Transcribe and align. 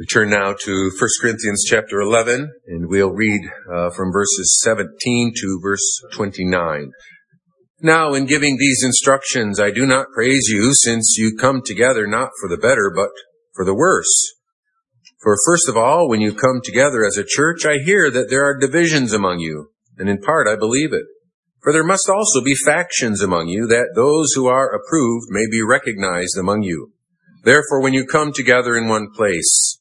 We 0.00 0.06
turn 0.06 0.30
now 0.30 0.54
to 0.58 0.90
1 0.98 1.08
Corinthians 1.20 1.62
chapter 1.68 2.00
11, 2.00 2.50
and 2.68 2.88
we'll 2.88 3.12
read 3.12 3.42
uh, 3.70 3.90
from 3.90 4.10
verses 4.10 4.58
17 4.64 5.34
to 5.36 5.60
verse 5.62 6.00
29. 6.14 6.92
Now, 7.82 8.14
in 8.14 8.24
giving 8.24 8.56
these 8.56 8.82
instructions, 8.82 9.60
I 9.60 9.70
do 9.70 9.84
not 9.84 10.06
praise 10.14 10.48
you, 10.48 10.72
since 10.72 11.16
you 11.18 11.36
come 11.38 11.60
together 11.62 12.06
not 12.06 12.30
for 12.40 12.48
the 12.48 12.56
better, 12.56 12.90
but 12.96 13.10
for 13.54 13.66
the 13.66 13.74
worse. 13.74 14.32
For 15.20 15.36
first 15.44 15.68
of 15.68 15.76
all, 15.76 16.08
when 16.08 16.22
you 16.22 16.32
come 16.32 16.62
together 16.64 17.04
as 17.04 17.18
a 17.18 17.28
church, 17.28 17.66
I 17.66 17.76
hear 17.84 18.10
that 18.10 18.30
there 18.30 18.46
are 18.46 18.58
divisions 18.58 19.12
among 19.12 19.40
you, 19.40 19.68
and 19.98 20.08
in 20.08 20.22
part 20.22 20.48
I 20.48 20.56
believe 20.56 20.94
it. 20.94 21.04
For 21.62 21.74
there 21.74 21.84
must 21.84 22.08
also 22.08 22.42
be 22.42 22.54
factions 22.54 23.20
among 23.20 23.48
you, 23.48 23.66
that 23.66 23.92
those 23.94 24.32
who 24.34 24.46
are 24.46 24.74
approved 24.74 25.26
may 25.28 25.44
be 25.50 25.60
recognized 25.62 26.38
among 26.38 26.62
you. 26.62 26.94
Therefore, 27.44 27.82
when 27.82 27.92
you 27.92 28.06
come 28.06 28.32
together 28.32 28.78
in 28.78 28.88
one 28.88 29.10
place, 29.14 29.76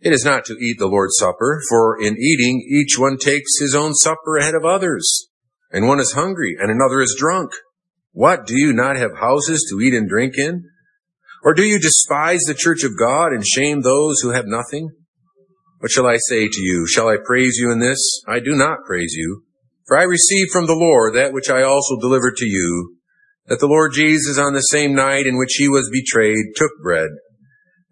it 0.00 0.12
is 0.12 0.24
not 0.24 0.44
to 0.46 0.54
eat 0.54 0.78
the 0.78 0.86
Lord's 0.86 1.16
Supper, 1.18 1.60
for 1.68 2.00
in 2.00 2.16
eating 2.16 2.66
each 2.70 2.98
one 2.98 3.18
takes 3.18 3.58
his 3.60 3.74
own 3.74 3.94
supper 3.94 4.36
ahead 4.36 4.54
of 4.54 4.64
others, 4.64 5.28
and 5.70 5.86
one 5.86 6.00
is 6.00 6.12
hungry 6.12 6.56
and 6.58 6.70
another 6.70 7.00
is 7.00 7.16
drunk. 7.18 7.50
What, 8.12 8.46
do 8.46 8.58
you 8.58 8.72
not 8.72 8.96
have 8.96 9.18
houses 9.18 9.66
to 9.70 9.80
eat 9.80 9.94
and 9.94 10.08
drink 10.08 10.34
in? 10.36 10.64
Or 11.44 11.54
do 11.54 11.62
you 11.62 11.78
despise 11.78 12.40
the 12.40 12.54
church 12.54 12.82
of 12.82 12.98
God 12.98 13.32
and 13.32 13.46
shame 13.46 13.82
those 13.82 14.20
who 14.20 14.30
have 14.30 14.46
nothing? 14.46 14.90
What 15.78 15.90
shall 15.90 16.06
I 16.06 16.18
say 16.18 16.48
to 16.48 16.60
you? 16.60 16.86
Shall 16.86 17.08
I 17.08 17.16
praise 17.24 17.56
you 17.56 17.70
in 17.70 17.78
this? 17.78 17.98
I 18.28 18.40
do 18.40 18.54
not 18.54 18.84
praise 18.86 19.14
you. 19.14 19.44
For 19.86 19.98
I 19.98 20.02
received 20.02 20.50
from 20.52 20.66
the 20.66 20.74
Lord 20.74 21.14
that 21.14 21.32
which 21.32 21.48
I 21.48 21.62
also 21.62 21.98
delivered 21.98 22.36
to 22.36 22.46
you, 22.46 22.96
that 23.46 23.60
the 23.60 23.66
Lord 23.66 23.92
Jesus 23.94 24.38
on 24.38 24.52
the 24.52 24.60
same 24.60 24.94
night 24.94 25.26
in 25.26 25.38
which 25.38 25.54
he 25.56 25.68
was 25.68 25.90
betrayed 25.90 26.54
took 26.54 26.70
bread. 26.82 27.08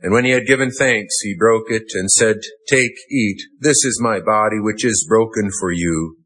And 0.01 0.13
when 0.13 0.25
he 0.25 0.31
had 0.31 0.47
given 0.47 0.71
thanks, 0.71 1.15
he 1.23 1.35
broke 1.37 1.71
it 1.71 1.91
and 1.95 2.11
said, 2.11 2.37
Take, 2.69 2.93
eat, 3.11 3.41
this 3.61 3.85
is 3.85 4.01
my 4.01 4.21
body 4.21 4.61
which 4.61 4.85
is 4.85 5.07
broken 5.09 5.51
for 5.61 5.73
you. 5.73 6.19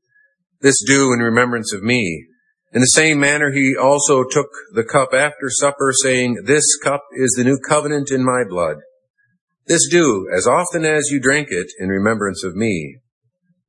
This 0.61 0.83
do 0.87 1.13
in 1.13 1.21
remembrance 1.21 1.73
of 1.73 1.83
me. 1.83 2.27
In 2.75 2.81
the 2.81 2.87
same 2.87 3.19
manner 3.19 3.51
he 3.51 3.75
also 3.77 4.25
took 4.25 4.49
the 4.75 4.85
cup 4.85 5.11
after 5.15 5.49
supper, 5.49 5.93
saying, 6.03 6.45
This 6.45 6.65
cup 6.83 7.03
is 7.15 7.35
the 7.37 7.45
new 7.45 7.59
covenant 7.67 8.11
in 8.11 8.25
my 8.25 8.45
blood. 8.49 8.77
This 9.67 9.89
do 9.91 10.29
as 10.35 10.47
often 10.47 10.85
as 10.85 11.09
you 11.11 11.21
drink 11.21 11.49
it 11.51 11.69
in 11.79 11.89
remembrance 11.89 12.45
of 12.45 12.55
me. 12.55 12.99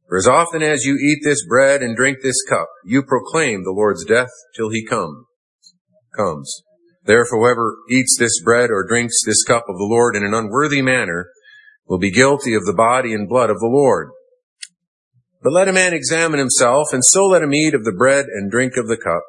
For 0.10 0.18
as 0.18 0.28
often 0.28 0.62
as 0.62 0.86
you 0.86 0.96
eat 0.96 1.20
this 1.24 1.46
bread 1.46 1.82
and 1.82 1.96
drink 1.96 2.20
this 2.22 2.42
cup, 2.48 2.68
you 2.86 3.04
proclaim 3.04 3.64
the 3.64 3.72
Lord's 3.72 4.06
death 4.06 4.32
till 4.56 4.70
he 4.70 4.86
come, 4.86 5.26
comes. 6.16 6.64
Therefore, 7.06 7.40
whoever 7.40 7.78
eats 7.90 8.16
this 8.18 8.42
bread 8.44 8.70
or 8.70 8.86
drinks 8.88 9.24
this 9.26 9.44
cup 9.44 9.66
of 9.68 9.78
the 9.78 9.88
Lord 9.90 10.16
in 10.16 10.24
an 10.24 10.34
unworthy 10.34 10.82
manner 10.82 11.28
will 11.86 12.00
be 12.00 12.12
guilty 12.12 12.54
of 12.54 12.66
the 12.66 12.74
body 12.74 13.14
and 13.14 13.28
blood 13.28 13.50
of 13.50 13.60
the 13.60 13.72
Lord. 13.72 14.10
But 15.42 15.52
let 15.52 15.68
a 15.68 15.74
man 15.74 15.94
examine 15.94 16.40
himself, 16.40 16.94
and 16.94 17.04
so 17.04 17.26
let 17.26 17.42
him 17.42 17.54
eat 17.54 17.74
of 17.74 17.84
the 17.84 17.92
bread 17.92 18.26
and 18.28 18.50
drink 18.50 18.74
of 18.78 18.88
the 18.88 18.98
cup. 18.98 19.24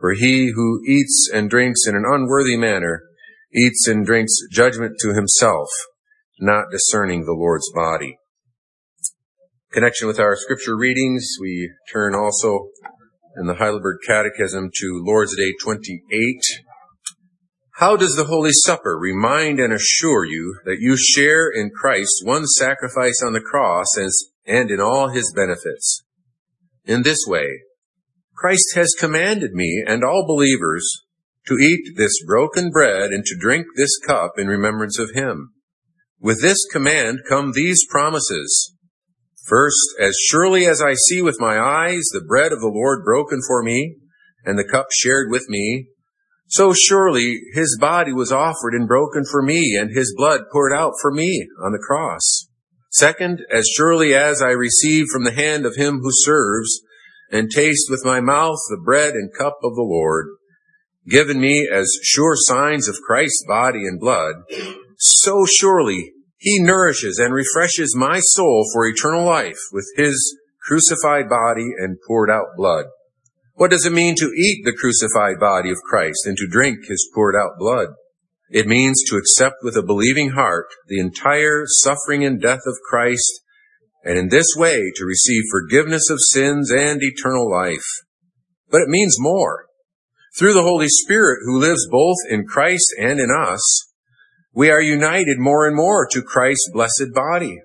For 0.00 0.14
he 0.14 0.52
who 0.54 0.80
eats 0.86 1.28
and 1.32 1.50
drinks 1.50 1.86
in 1.86 1.94
an 1.94 2.04
unworthy 2.06 2.56
manner 2.56 3.02
eats 3.54 3.86
and 3.86 4.06
drinks 4.06 4.32
judgment 4.50 4.96
to 5.00 5.14
himself, 5.14 5.68
not 6.40 6.70
discerning 6.70 7.24
the 7.24 7.32
Lord's 7.32 7.70
body. 7.74 8.16
Connection 9.72 10.06
with 10.06 10.18
our 10.18 10.34
scripture 10.36 10.76
readings, 10.76 11.36
we 11.40 11.70
turn 11.92 12.14
also 12.14 12.70
in 13.36 13.46
the 13.46 13.56
Heidelberg 13.56 13.98
Catechism 14.06 14.70
to 14.74 15.02
Lord's 15.04 15.36
Day 15.36 15.52
28, 15.60 16.00
how 17.78 17.94
does 17.94 18.16
the 18.16 18.24
Holy 18.24 18.50
Supper 18.52 18.98
remind 18.98 19.60
and 19.60 19.72
assure 19.72 20.24
you 20.24 20.56
that 20.64 20.80
you 20.80 20.96
share 20.96 21.48
in 21.48 21.70
Christ's 21.70 22.22
one 22.24 22.44
sacrifice 22.44 23.22
on 23.24 23.34
the 23.34 23.40
cross 23.40 23.86
and 24.44 24.68
in 24.68 24.80
all 24.80 25.10
his 25.10 25.32
benefits? 25.32 26.02
In 26.84 27.04
this 27.04 27.20
way, 27.24 27.60
Christ 28.34 28.72
has 28.74 28.96
commanded 28.98 29.52
me 29.52 29.84
and 29.86 30.02
all 30.02 30.26
believers 30.26 30.90
to 31.46 31.54
eat 31.54 31.96
this 31.96 32.20
broken 32.26 32.70
bread 32.70 33.12
and 33.12 33.24
to 33.24 33.38
drink 33.38 33.66
this 33.76 33.96
cup 34.04 34.32
in 34.38 34.48
remembrance 34.48 34.98
of 34.98 35.12
him. 35.14 35.52
With 36.18 36.42
this 36.42 36.58
command 36.72 37.20
come 37.28 37.52
these 37.52 37.86
promises. 37.88 38.74
First, 39.46 39.94
as 40.00 40.16
surely 40.28 40.66
as 40.66 40.82
I 40.82 40.94
see 40.94 41.22
with 41.22 41.36
my 41.38 41.60
eyes 41.60 42.08
the 42.12 42.24
bread 42.26 42.50
of 42.50 42.58
the 42.58 42.72
Lord 42.74 43.04
broken 43.04 43.38
for 43.46 43.62
me 43.62 43.98
and 44.44 44.58
the 44.58 44.68
cup 44.68 44.88
shared 44.90 45.30
with 45.30 45.48
me, 45.48 45.90
so 46.48 46.72
surely 46.72 47.40
his 47.52 47.76
body 47.80 48.12
was 48.12 48.32
offered 48.32 48.74
and 48.74 48.88
broken 48.88 49.24
for 49.30 49.42
me, 49.42 49.76
and 49.78 49.94
his 49.94 50.14
blood 50.16 50.42
poured 50.50 50.72
out 50.72 50.94
for 51.00 51.12
me 51.12 51.46
on 51.62 51.72
the 51.72 51.78
cross. 51.86 52.48
Second, 52.90 53.40
as 53.52 53.68
surely 53.68 54.14
as 54.14 54.40
I 54.40 54.50
receive 54.50 55.06
from 55.12 55.24
the 55.24 55.32
hand 55.32 55.66
of 55.66 55.76
him 55.76 56.00
who 56.00 56.10
serves, 56.10 56.80
and 57.30 57.50
taste 57.50 57.88
with 57.90 58.04
my 58.04 58.20
mouth 58.20 58.58
the 58.70 58.80
bread 58.82 59.12
and 59.12 59.30
cup 59.38 59.58
of 59.62 59.74
the 59.74 59.82
Lord, 59.82 60.28
given 61.06 61.38
me 61.38 61.68
as 61.70 61.98
sure 62.02 62.34
signs 62.34 62.88
of 62.88 62.96
Christ's 63.06 63.44
body 63.46 63.80
and 63.80 64.00
blood, 64.00 64.36
so 64.96 65.44
surely 65.44 66.12
he 66.38 66.58
nourishes 66.60 67.18
and 67.18 67.34
refreshes 67.34 67.94
my 67.94 68.20
soul 68.20 68.64
for 68.72 68.86
eternal 68.86 69.24
life 69.24 69.58
with 69.72 69.86
his 69.96 70.38
crucified 70.66 71.28
body 71.28 71.70
and 71.78 71.98
poured 72.06 72.30
out 72.30 72.56
blood. 72.56 72.86
What 73.58 73.72
does 73.72 73.84
it 73.84 73.92
mean 73.92 74.14
to 74.18 74.30
eat 74.36 74.62
the 74.64 74.72
crucified 74.72 75.40
body 75.40 75.70
of 75.70 75.78
Christ 75.78 76.20
and 76.26 76.36
to 76.36 76.46
drink 76.46 76.86
his 76.86 77.10
poured 77.12 77.34
out 77.34 77.58
blood? 77.58 77.88
It 78.50 78.68
means 78.68 79.02
to 79.08 79.16
accept 79.16 79.56
with 79.64 79.76
a 79.76 79.82
believing 79.82 80.30
heart 80.30 80.66
the 80.86 81.00
entire 81.00 81.64
suffering 81.66 82.24
and 82.24 82.40
death 82.40 82.60
of 82.68 82.76
Christ 82.88 83.40
and 84.04 84.16
in 84.16 84.28
this 84.28 84.46
way 84.56 84.92
to 84.94 85.04
receive 85.04 85.42
forgiveness 85.50 86.08
of 86.08 86.20
sins 86.20 86.70
and 86.70 87.00
eternal 87.02 87.50
life. 87.50 87.82
But 88.70 88.82
it 88.82 88.88
means 88.88 89.16
more. 89.18 89.66
Through 90.38 90.54
the 90.54 90.62
Holy 90.62 90.86
Spirit 90.88 91.40
who 91.44 91.58
lives 91.58 91.84
both 91.90 92.18
in 92.30 92.46
Christ 92.46 92.94
and 92.96 93.18
in 93.18 93.30
us, 93.36 93.92
we 94.54 94.70
are 94.70 94.80
united 94.80 95.40
more 95.40 95.66
and 95.66 95.74
more 95.74 96.06
to 96.12 96.22
Christ's 96.22 96.70
blessed 96.72 97.12
body. 97.12 97.58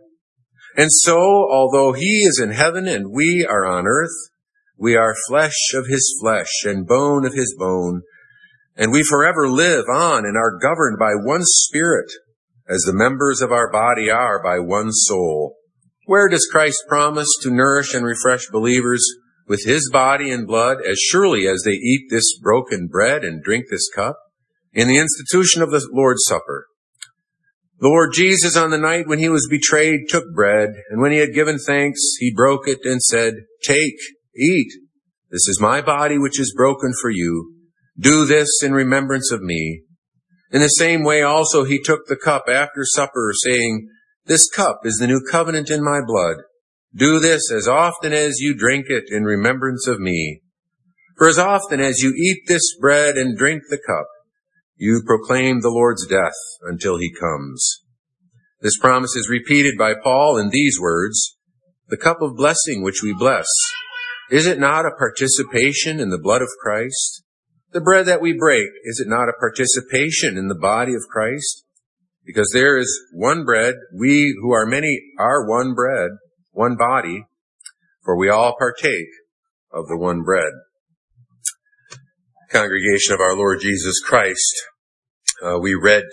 And 0.76 0.90
so, 0.92 1.20
although 1.20 1.94
he 1.94 2.22
is 2.22 2.42
in 2.44 2.50
heaven 2.50 2.88
and 2.88 3.12
we 3.12 3.46
are 3.48 3.64
on 3.64 3.86
earth, 3.86 4.33
we 4.84 4.98
are 4.98 5.16
flesh 5.30 5.74
of 5.74 5.88
his 5.88 6.14
flesh 6.20 6.66
and 6.66 6.86
bone 6.86 7.26
of 7.26 7.34
his 7.34 7.56
bone, 7.58 8.02
and 8.76 8.92
we 8.92 9.02
forever 9.02 9.48
live 9.48 9.86
on 9.88 10.26
and 10.26 10.36
are 10.36 10.60
governed 10.62 11.00
by 11.00 11.14
one 11.16 11.44
spirit, 11.44 12.12
as 12.68 12.82
the 12.82 12.94
members 12.94 13.42
of 13.42 13.50
our 13.50 13.72
body 13.72 14.12
are 14.12 14.44
by 14.44 14.60
one 14.60 14.92
soul. 14.92 15.56
Where 16.06 16.28
does 16.28 16.50
Christ 16.52 16.84
promise 16.90 17.30
to 17.44 17.50
nourish 17.50 17.94
and 17.94 18.06
refresh 18.06 18.50
believers 18.52 19.02
with 19.48 19.64
his 19.64 19.90
body 19.90 20.30
and 20.30 20.46
blood 20.46 20.80
as 20.86 21.00
surely 21.00 21.48
as 21.48 21.64
they 21.64 21.72
eat 21.72 22.08
this 22.10 22.38
broken 22.42 22.90
bread 22.92 23.24
and 23.24 23.42
drink 23.42 23.68
this 23.72 23.90
cup? 23.96 24.18
In 24.74 24.90
the 24.90 24.98
institution 24.98 25.62
of 25.62 25.72
the 25.72 25.88
Lord's 25.94 26.26
Supper. 26.28 26.66
The 27.80 27.88
Lord 27.88 28.10
Jesus 28.14 28.58
on 28.58 28.70
the 28.70 28.78
night 28.78 29.08
when 29.08 29.20
he 29.20 29.30
was 29.30 29.48
betrayed 29.50 30.10
took 30.10 30.26
bread, 30.36 30.72
and 30.90 31.02
when 31.02 31.14
he 31.14 31.20
had 31.20 31.34
given 31.34 31.58
thanks, 31.58 32.02
he 32.20 32.34
broke 32.36 32.68
it 32.68 32.80
and 32.84 33.02
said, 33.02 33.36
Take, 33.64 33.96
Eat. 34.36 34.72
This 35.30 35.48
is 35.48 35.60
my 35.62 35.82
body 35.82 36.18
which 36.18 36.40
is 36.40 36.54
broken 36.56 36.92
for 37.02 37.10
you. 37.10 37.54
Do 38.00 38.26
this 38.26 38.62
in 38.64 38.74
remembrance 38.74 39.32
of 39.32 39.42
me. 39.42 39.84
In 40.52 40.62
the 40.62 40.68
same 40.68 41.04
way 41.04 41.22
also 41.22 41.64
he 41.64 41.82
took 41.82 42.08
the 42.08 42.16
cup 42.16 42.46
after 42.48 42.84
supper 42.84 43.34
saying, 43.46 43.90
This 44.26 44.50
cup 44.50 44.82
is 44.86 44.98
the 45.00 45.08
new 45.08 45.22
covenant 45.30 45.70
in 45.70 45.84
my 45.84 46.00
blood. 46.06 46.38
Do 46.96 47.20
this 47.20 47.52
as 47.52 47.68
often 47.68 48.14
as 48.14 48.40
you 48.40 48.56
drink 48.58 48.86
it 48.90 49.06
in 49.10 49.24
remembrance 49.24 49.88
of 49.88 50.00
me. 50.00 50.42
For 51.18 51.28
as 51.28 51.38
often 51.38 51.80
as 51.80 52.00
you 52.00 52.14
eat 52.16 52.44
this 52.48 52.76
bread 52.80 53.16
and 53.18 53.38
drink 53.38 53.64
the 53.70 53.82
cup, 53.86 54.08
you 54.78 55.04
proclaim 55.06 55.62
the 55.62 55.70
Lord's 55.70 56.08
death 56.08 56.34
until 56.64 56.98
he 56.98 57.14
comes. 57.14 57.84
This 58.62 58.78
promise 58.80 59.16
is 59.16 59.30
repeated 59.30 59.76
by 59.78 59.94
Paul 59.94 60.38
in 60.38 60.50
these 60.50 60.80
words, 60.80 61.38
the 61.90 61.98
cup 61.98 62.22
of 62.22 62.36
blessing 62.36 62.82
which 62.82 63.04
we 63.04 63.14
bless 63.14 63.48
is 64.30 64.46
it 64.46 64.60
not 64.60 64.86
a 64.86 64.96
participation 64.98 66.00
in 66.00 66.10
the 66.10 66.20
blood 66.20 66.42
of 66.42 66.50
Christ? 66.62 67.24
The 67.72 67.82
bread 67.82 68.06
that 68.06 68.22
we 68.22 68.38
break, 68.38 68.68
is 68.84 69.00
it 69.00 69.10
not 69.10 69.30
a 69.30 69.40
participation 69.40 70.38
in 70.38 70.48
the 70.48 70.60
body 70.60 70.94
of 70.94 71.02
Christ? 71.10 71.64
Because 72.26 72.50
there 72.54 72.78
is 72.78 73.02
one 73.12 73.44
bread, 73.44 73.76
we 73.98 74.36
who 74.42 74.54
are 74.54 74.66
many 74.66 75.02
are 75.20 75.48
one 75.48 75.74
bread, 75.74 76.12
one 76.52 76.78
body, 76.78 77.26
for 78.04 78.18
we 78.18 78.30
all 78.30 78.56
partake 78.58 79.10
of 79.72 79.88
the 79.88 79.98
one 79.98 80.24
bread. 80.24 80.52
Congregation 82.50 83.14
of 83.14 83.20
our 83.20 83.36
Lord 83.36 83.60
Jesus 83.60 84.00
Christ, 84.06 84.54
uh, 85.44 85.58
we 85.60 85.74
read 85.74 86.06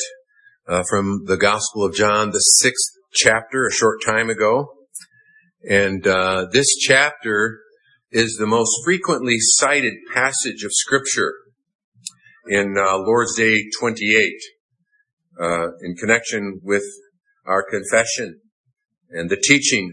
uh, 0.67 0.83
from 0.89 1.27
the 1.27 1.37
Gospel 1.37 1.85
of 1.85 1.95
John, 1.95 2.31
the 2.31 2.39
sixth 2.39 2.91
chapter, 3.13 3.67
a 3.67 3.73
short 3.73 3.99
time 4.05 4.31
ago. 4.31 4.73
And 5.69 6.07
uh, 6.07 6.47
this 6.53 6.75
chapter 6.77 7.59
is 8.13 8.37
the 8.37 8.47
most 8.47 8.71
frequently 8.85 9.37
cited 9.39 9.95
passage 10.13 10.65
of 10.65 10.73
Scripture 10.73 11.33
in 12.49 12.75
uh, 12.77 12.99
Lord's 12.99 13.37
Day 13.37 13.63
28 13.79 14.33
uh, 15.41 15.67
in 15.83 15.95
connection 15.95 16.61
with 16.63 16.83
our 17.47 17.65
confession 17.69 18.41
and 19.11 19.31
the 19.31 19.37
teaching 19.37 19.93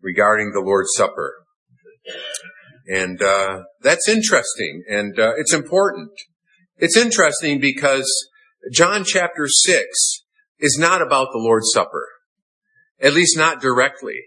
regarding 0.00 0.52
the 0.52 0.60
Lord's 0.60 0.90
Supper. 0.96 1.34
And 2.86 3.20
uh, 3.20 3.62
that's 3.82 4.08
interesting, 4.08 4.84
and 4.88 5.18
uh, 5.18 5.32
it's 5.36 5.52
important. 5.52 6.12
It's 6.76 6.96
interesting 6.96 7.60
because 7.60 8.08
John 8.72 9.02
chapter 9.04 9.48
6 9.48 9.84
is 10.60 10.78
not 10.78 11.02
about 11.02 11.28
the 11.32 11.40
Lord's 11.40 11.72
Supper, 11.72 12.06
at 13.00 13.12
least 13.12 13.36
not 13.36 13.60
directly. 13.60 14.20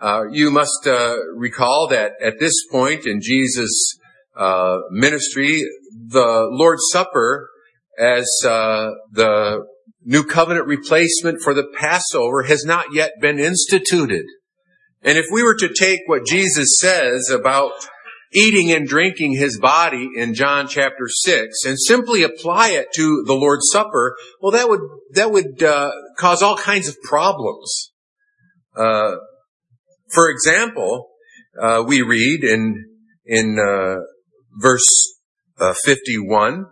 Uh, 0.00 0.24
you 0.30 0.50
must 0.50 0.86
uh, 0.86 1.16
recall 1.34 1.88
that 1.88 2.12
at 2.22 2.38
this 2.38 2.54
point 2.70 3.06
in 3.06 3.20
Jesus' 3.20 3.98
uh, 4.36 4.78
ministry, 4.90 5.62
the 5.92 6.48
Lord's 6.50 6.84
Supper, 6.90 7.50
as 7.98 8.26
uh, 8.46 8.90
the 9.12 9.66
new 10.02 10.24
covenant 10.24 10.66
replacement 10.66 11.42
for 11.42 11.52
the 11.52 11.66
Passover, 11.78 12.44
has 12.44 12.64
not 12.64 12.94
yet 12.94 13.12
been 13.20 13.38
instituted. 13.38 14.24
And 15.02 15.18
if 15.18 15.26
we 15.30 15.42
were 15.42 15.56
to 15.56 15.72
take 15.72 16.00
what 16.06 16.26
Jesus 16.26 16.68
says 16.78 17.28
about 17.30 17.72
eating 18.32 18.70
and 18.72 18.86
drinking 18.86 19.32
his 19.32 19.58
body 19.58 20.08
in 20.16 20.34
John 20.34 20.68
chapter 20.68 21.08
6 21.08 21.64
and 21.66 21.78
simply 21.78 22.22
apply 22.22 22.70
it 22.70 22.86
to 22.94 23.24
the 23.26 23.34
Lord's 23.34 23.68
Supper, 23.70 24.16
well, 24.40 24.52
that 24.52 24.68
would, 24.68 24.80
that 25.12 25.30
would, 25.30 25.62
uh, 25.62 25.90
cause 26.18 26.42
all 26.42 26.56
kinds 26.56 26.88
of 26.88 26.96
problems. 27.02 27.92
Uh, 28.76 29.16
for 30.12 30.30
example, 30.30 31.08
uh, 31.60 31.82
we 31.86 32.02
read 32.02 32.44
in, 32.44 32.84
in, 33.24 33.58
uh, 33.58 34.00
verse 34.58 34.86
uh, 35.58 35.74
51, 35.84 36.66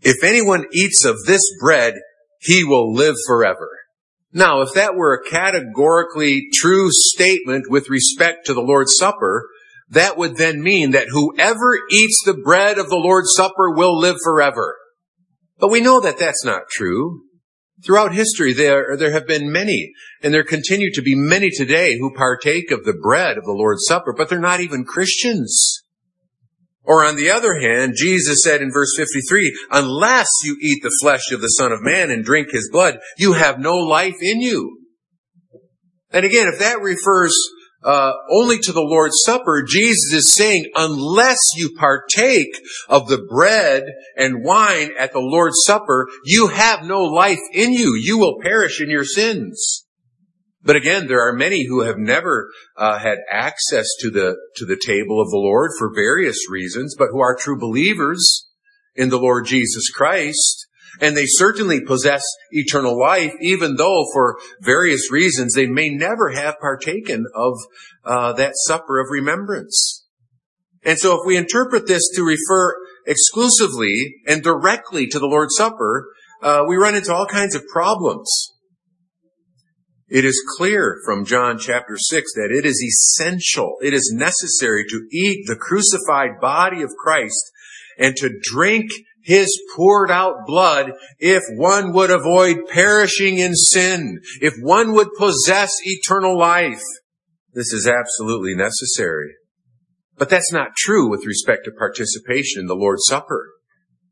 if 0.00 0.22
anyone 0.22 0.66
eats 0.72 1.04
of 1.04 1.16
this 1.26 1.42
bread, 1.60 1.94
he 2.40 2.64
will 2.64 2.92
live 2.92 3.16
forever. 3.26 3.68
Now, 4.32 4.60
if 4.60 4.74
that 4.74 4.94
were 4.94 5.14
a 5.14 5.30
categorically 5.30 6.48
true 6.54 6.88
statement 6.90 7.64
with 7.68 7.88
respect 7.88 8.46
to 8.46 8.54
the 8.54 8.60
Lord's 8.60 8.94
Supper, 8.96 9.48
that 9.90 10.18
would 10.18 10.36
then 10.36 10.62
mean 10.62 10.90
that 10.90 11.08
whoever 11.08 11.78
eats 11.90 12.22
the 12.24 12.34
bread 12.34 12.78
of 12.78 12.90
the 12.90 12.96
Lord's 12.96 13.34
Supper 13.34 13.70
will 13.70 13.98
live 13.98 14.16
forever. 14.22 14.76
But 15.58 15.70
we 15.70 15.80
know 15.80 16.00
that 16.00 16.18
that's 16.18 16.44
not 16.44 16.68
true. 16.70 17.22
Throughout 17.84 18.12
history, 18.12 18.52
there, 18.52 18.96
there 18.96 19.12
have 19.12 19.26
been 19.26 19.52
many, 19.52 19.92
and 20.22 20.34
there 20.34 20.42
continue 20.42 20.92
to 20.92 21.02
be 21.02 21.14
many 21.14 21.50
today 21.50 21.96
who 21.98 22.14
partake 22.14 22.70
of 22.72 22.84
the 22.84 22.98
bread 23.00 23.38
of 23.38 23.44
the 23.44 23.52
Lord's 23.52 23.84
Supper, 23.86 24.12
but 24.16 24.28
they're 24.28 24.40
not 24.40 24.60
even 24.60 24.84
Christians. 24.84 25.84
Or 26.82 27.04
on 27.04 27.16
the 27.16 27.30
other 27.30 27.60
hand, 27.60 27.94
Jesus 27.96 28.42
said 28.42 28.62
in 28.62 28.72
verse 28.72 28.94
53, 28.96 29.56
unless 29.70 30.28
you 30.42 30.56
eat 30.60 30.82
the 30.82 30.96
flesh 31.02 31.30
of 31.30 31.40
the 31.40 31.48
Son 31.48 31.70
of 31.70 31.82
Man 31.82 32.10
and 32.10 32.24
drink 32.24 32.50
his 32.50 32.68
blood, 32.72 32.98
you 33.16 33.34
have 33.34 33.60
no 33.60 33.76
life 33.76 34.16
in 34.20 34.40
you. 34.40 34.80
And 36.10 36.24
again, 36.24 36.48
if 36.48 36.58
that 36.58 36.80
refers 36.80 37.36
uh, 37.82 38.12
only 38.30 38.58
to 38.58 38.72
the 38.72 38.80
Lord's 38.80 39.22
Supper, 39.24 39.62
Jesus 39.66 40.12
is 40.12 40.34
saying, 40.34 40.66
unless 40.74 41.38
you 41.56 41.74
partake 41.76 42.60
of 42.88 43.08
the 43.08 43.24
bread 43.30 43.84
and 44.16 44.44
wine 44.44 44.90
at 44.98 45.12
the 45.12 45.20
Lord's 45.20 45.62
Supper, 45.64 46.08
you 46.24 46.48
have 46.48 46.84
no 46.84 47.02
life 47.02 47.40
in 47.52 47.72
you. 47.72 47.94
You 47.94 48.18
will 48.18 48.40
perish 48.42 48.80
in 48.80 48.90
your 48.90 49.04
sins. 49.04 49.84
But 50.62 50.76
again, 50.76 51.06
there 51.06 51.26
are 51.26 51.32
many 51.32 51.66
who 51.66 51.82
have 51.82 51.98
never 51.98 52.50
uh, 52.76 52.98
had 52.98 53.18
access 53.30 53.86
to 54.00 54.10
the 54.10 54.36
to 54.56 54.66
the 54.66 54.76
table 54.76 55.20
of 55.20 55.30
the 55.30 55.38
Lord 55.38 55.70
for 55.78 55.94
various 55.94 56.50
reasons, 56.50 56.96
but 56.98 57.08
who 57.12 57.20
are 57.20 57.36
true 57.36 57.58
believers 57.58 58.48
in 58.94 59.08
the 59.08 59.18
Lord 59.18 59.46
Jesus 59.46 59.88
Christ, 59.88 60.66
and 61.00 61.16
they 61.16 61.26
certainly 61.26 61.80
possess 61.80 62.22
eternal 62.50 62.98
life, 62.98 63.32
even 63.40 63.76
though 63.76 64.04
for 64.12 64.38
various 64.60 65.10
reasons 65.10 65.54
they 65.54 65.66
may 65.66 65.88
never 65.90 66.30
have 66.30 66.58
partaken 66.60 67.24
of 67.34 67.54
uh, 68.04 68.32
that 68.34 68.52
supper 68.66 69.00
of 69.00 69.06
remembrance. 69.10 70.04
And 70.84 70.98
so, 70.98 71.14
if 71.14 71.26
we 71.26 71.36
interpret 71.36 71.86
this 71.86 72.08
to 72.14 72.22
refer 72.22 72.74
exclusively 73.06 74.16
and 74.26 74.42
directly 74.42 75.06
to 75.08 75.18
the 75.18 75.26
Lord's 75.26 75.56
Supper, 75.56 76.08
uh, 76.42 76.64
we 76.68 76.76
run 76.76 76.94
into 76.94 77.12
all 77.12 77.26
kinds 77.26 77.54
of 77.54 77.66
problems. 77.66 78.30
It 80.08 80.24
is 80.24 80.42
clear 80.56 81.00
from 81.04 81.26
John 81.26 81.58
chapter 81.58 81.98
6 81.98 82.32
that 82.34 82.50
it 82.50 82.64
is 82.64 82.82
essential, 82.82 83.76
it 83.82 83.92
is 83.92 84.10
necessary 84.14 84.84
to 84.88 85.06
eat 85.12 85.46
the 85.46 85.56
crucified 85.56 86.40
body 86.40 86.82
of 86.82 86.90
Christ 86.98 87.52
and 87.98 88.16
to 88.16 88.30
drink 88.40 88.90
his 89.28 89.62
poured 89.76 90.10
out 90.10 90.46
blood 90.46 90.92
if 91.18 91.42
one 91.54 91.92
would 91.92 92.10
avoid 92.10 92.56
perishing 92.66 93.38
in 93.38 93.54
sin, 93.54 94.18
if 94.40 94.54
one 94.62 94.94
would 94.94 95.08
possess 95.18 95.70
eternal 95.82 96.38
life. 96.38 96.80
This 97.52 97.70
is 97.74 97.86
absolutely 97.86 98.54
necessary. 98.54 99.34
But 100.16 100.30
that's 100.30 100.50
not 100.50 100.76
true 100.78 101.10
with 101.10 101.26
respect 101.26 101.66
to 101.66 101.72
participation 101.72 102.60
in 102.60 102.68
the 102.68 102.74
Lord's 102.74 103.04
Supper. 103.06 103.50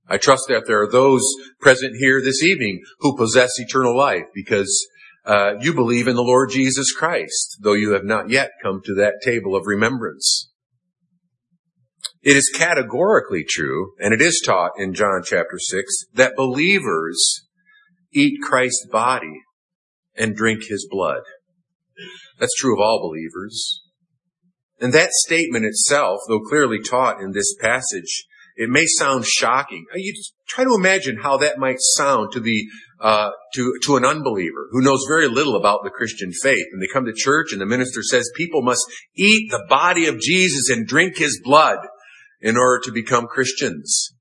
I 0.07 0.19
trust 0.19 0.49
that 0.49 0.65
there 0.67 0.83
are 0.83 0.93
those 0.93 1.25
present 1.63 1.97
here 1.99 2.21
this 2.21 2.43
evening 2.43 2.83
who 3.01 3.17
possess 3.17 3.53
eternal 3.57 3.97
life 3.97 4.27
because 4.35 4.87
uh, 5.25 5.55
you 5.63 5.73
believe 5.73 6.09
in 6.09 6.17
the 6.17 6.23
Lord 6.23 6.51
Jesus 6.51 6.93
Christ, 6.93 7.57
though 7.63 7.73
you 7.73 7.93
have 7.93 8.05
not 8.05 8.29
yet 8.29 8.51
come 8.63 8.83
to 8.85 8.95
that 8.97 9.23
table 9.25 9.57
of 9.57 9.67
remembrance. 9.67 10.53
It 12.27 12.37
is 12.37 12.51
categorically 12.53 13.45
true, 13.49 13.93
and 14.01 14.13
it 14.13 14.21
is 14.21 14.43
taught 14.45 14.73
in 14.79 14.95
John 14.95 15.23
chapter 15.25 15.61
6, 15.61 16.07
that 16.15 16.35
believers 16.35 17.47
eat 18.13 18.41
Christ's 18.43 18.89
body 18.91 19.43
and 20.17 20.35
drink 20.35 20.65
his 20.69 20.89
blood. 20.91 21.21
That's 22.41 22.57
true 22.57 22.75
of 22.75 22.81
all 22.81 23.01
believers. 23.01 23.81
And 24.81 24.93
that 24.93 25.13
statement 25.13 25.67
itself, 25.67 26.19
though 26.27 26.41
clearly 26.41 26.83
taught 26.83 27.21
in 27.21 27.31
this 27.31 27.55
passage, 27.61 28.27
it 28.57 28.71
may 28.71 28.87
sound 28.87 29.25
shocking. 29.25 29.85
Uh, 29.95 29.99
you 29.99 30.13
try 30.49 30.65
to 30.65 30.75
imagine 30.75 31.19
how 31.23 31.37
that 31.37 31.59
might 31.59 31.79
sound 31.79 32.33
to 32.33 32.41
the 32.41 32.65
uh, 33.01 33.31
to 33.55 33.79
to 33.85 33.97
an 33.99 34.05
unbeliever 34.05 34.67
who 34.73 34.81
knows 34.81 35.05
very 35.07 35.29
little 35.29 35.55
about 35.55 35.85
the 35.85 35.91
Christian 35.91 36.33
faith, 36.33 36.67
and 36.73 36.83
they 36.83 36.93
come 36.93 37.05
to 37.05 37.13
church, 37.15 37.53
and 37.53 37.61
the 37.61 37.67
minister 37.67 38.03
says 38.03 38.29
people 38.35 38.63
must 38.63 38.83
eat 39.15 39.49
the 39.53 39.65
body 39.69 40.07
of 40.07 40.19
Jesus 40.19 40.71
and 40.71 40.89
drink 40.89 41.19
His 41.19 41.41
blood 41.45 41.79
in 42.41 42.57
order 42.57 42.81
to 42.85 42.93
become 42.93 43.27
Christians. 43.27 44.13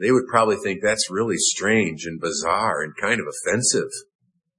They 0.00 0.10
would 0.10 0.26
probably 0.28 0.56
think 0.56 0.80
that's 0.82 1.10
really 1.10 1.36
strange 1.36 2.04
and 2.06 2.20
bizarre 2.20 2.82
and 2.82 2.94
kind 3.00 3.20
of 3.20 3.26
offensive. 3.26 3.90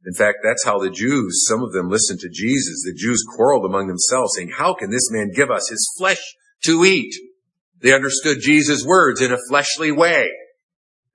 In 0.06 0.14
fact, 0.14 0.40
that's 0.44 0.66
how 0.66 0.80
the 0.80 0.90
Jews, 0.90 1.46
some 1.48 1.64
of 1.64 1.74
them 1.74 1.90
listened 1.90 2.20
to 2.20 2.30
Jesus. 2.30 2.84
The 2.84 2.98
Jews 2.98 3.24
quarreled 3.36 3.66
among 3.66 3.88
themselves, 3.88 4.34
saying, 4.36 4.50
"How 4.50 4.74
can 4.74 4.90
this 4.90 5.10
man 5.12 5.32
give 5.36 5.52
us 5.52 5.70
his 5.70 5.88
flesh 5.98 6.22
to 6.64 6.84
eat?" 6.84 7.14
They 7.82 7.94
understood 7.94 8.38
Jesus' 8.42 8.86
words 8.86 9.22
in 9.22 9.32
a 9.32 9.38
fleshly 9.50 9.92
way. 9.92 10.30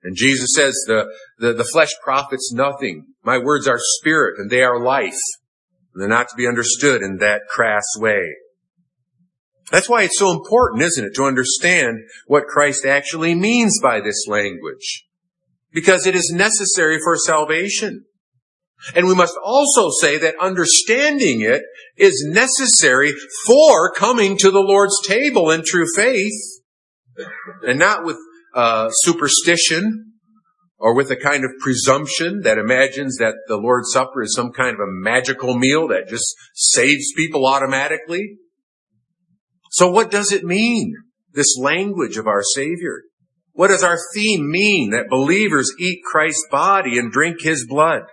And 0.03 0.15
Jesus 0.15 0.53
says 0.55 0.73
the, 0.87 1.11
the, 1.39 1.53
the, 1.53 1.63
flesh 1.63 1.91
profits 2.03 2.53
nothing. 2.53 3.07
My 3.23 3.37
words 3.37 3.67
are 3.67 3.79
spirit 3.79 4.35
and 4.37 4.49
they 4.49 4.61
are 4.61 4.79
life. 4.79 5.19
And 5.93 6.01
they're 6.01 6.09
not 6.09 6.29
to 6.29 6.35
be 6.37 6.47
understood 6.47 7.01
in 7.01 7.17
that 7.17 7.41
crass 7.49 7.83
way. 7.97 8.35
That's 9.71 9.89
why 9.89 10.03
it's 10.03 10.19
so 10.19 10.31
important, 10.31 10.83
isn't 10.83 11.05
it, 11.05 11.15
to 11.15 11.23
understand 11.23 11.99
what 12.25 12.47
Christ 12.47 12.85
actually 12.85 13.35
means 13.35 13.79
by 13.81 13.99
this 13.99 14.25
language. 14.27 15.05
Because 15.73 16.07
it 16.07 16.15
is 16.15 16.31
necessary 16.33 16.99
for 16.99 17.17
salvation. 17.17 18.05
And 18.95 19.07
we 19.07 19.15
must 19.15 19.37
also 19.43 19.89
say 19.89 20.17
that 20.19 20.35
understanding 20.39 21.41
it 21.41 21.63
is 21.97 22.25
necessary 22.27 23.13
for 23.45 23.91
coming 23.91 24.37
to 24.37 24.51
the 24.51 24.61
Lord's 24.61 24.99
table 25.05 25.49
in 25.51 25.63
true 25.65 25.85
faith 25.95 26.61
and 27.63 27.79
not 27.79 28.05
with 28.05 28.17
uh, 28.53 28.89
superstition 28.91 30.13
or 30.77 30.95
with 30.95 31.09
a 31.09 31.15
kind 31.15 31.43
of 31.43 31.51
presumption 31.59 32.41
that 32.43 32.59
imagines 32.59 33.17
that 33.17 33.33
the 33.47 33.57
Lord's 33.57 33.91
Supper 33.91 34.21
is 34.21 34.35
some 34.35 34.51
kind 34.51 34.75
of 34.75 34.79
a 34.79 34.91
magical 34.91 35.57
meal 35.57 35.87
that 35.87 36.07
just 36.07 36.35
saves 36.53 37.11
people 37.15 37.47
automatically. 37.47 38.37
So 39.71 39.89
what 39.89 40.11
does 40.11 40.31
it 40.31 40.43
mean, 40.43 40.95
this 41.33 41.57
language 41.59 42.17
of 42.17 42.27
our 42.27 42.43
Savior? 42.43 43.03
What 43.53 43.69
does 43.69 43.83
our 43.83 43.97
theme 44.13 44.49
mean 44.49 44.91
that 44.91 45.09
believers 45.09 45.71
eat 45.79 46.03
Christ's 46.05 46.47
body 46.51 46.97
and 46.97 47.11
drink 47.11 47.41
His 47.41 47.65
blood? 47.67 48.03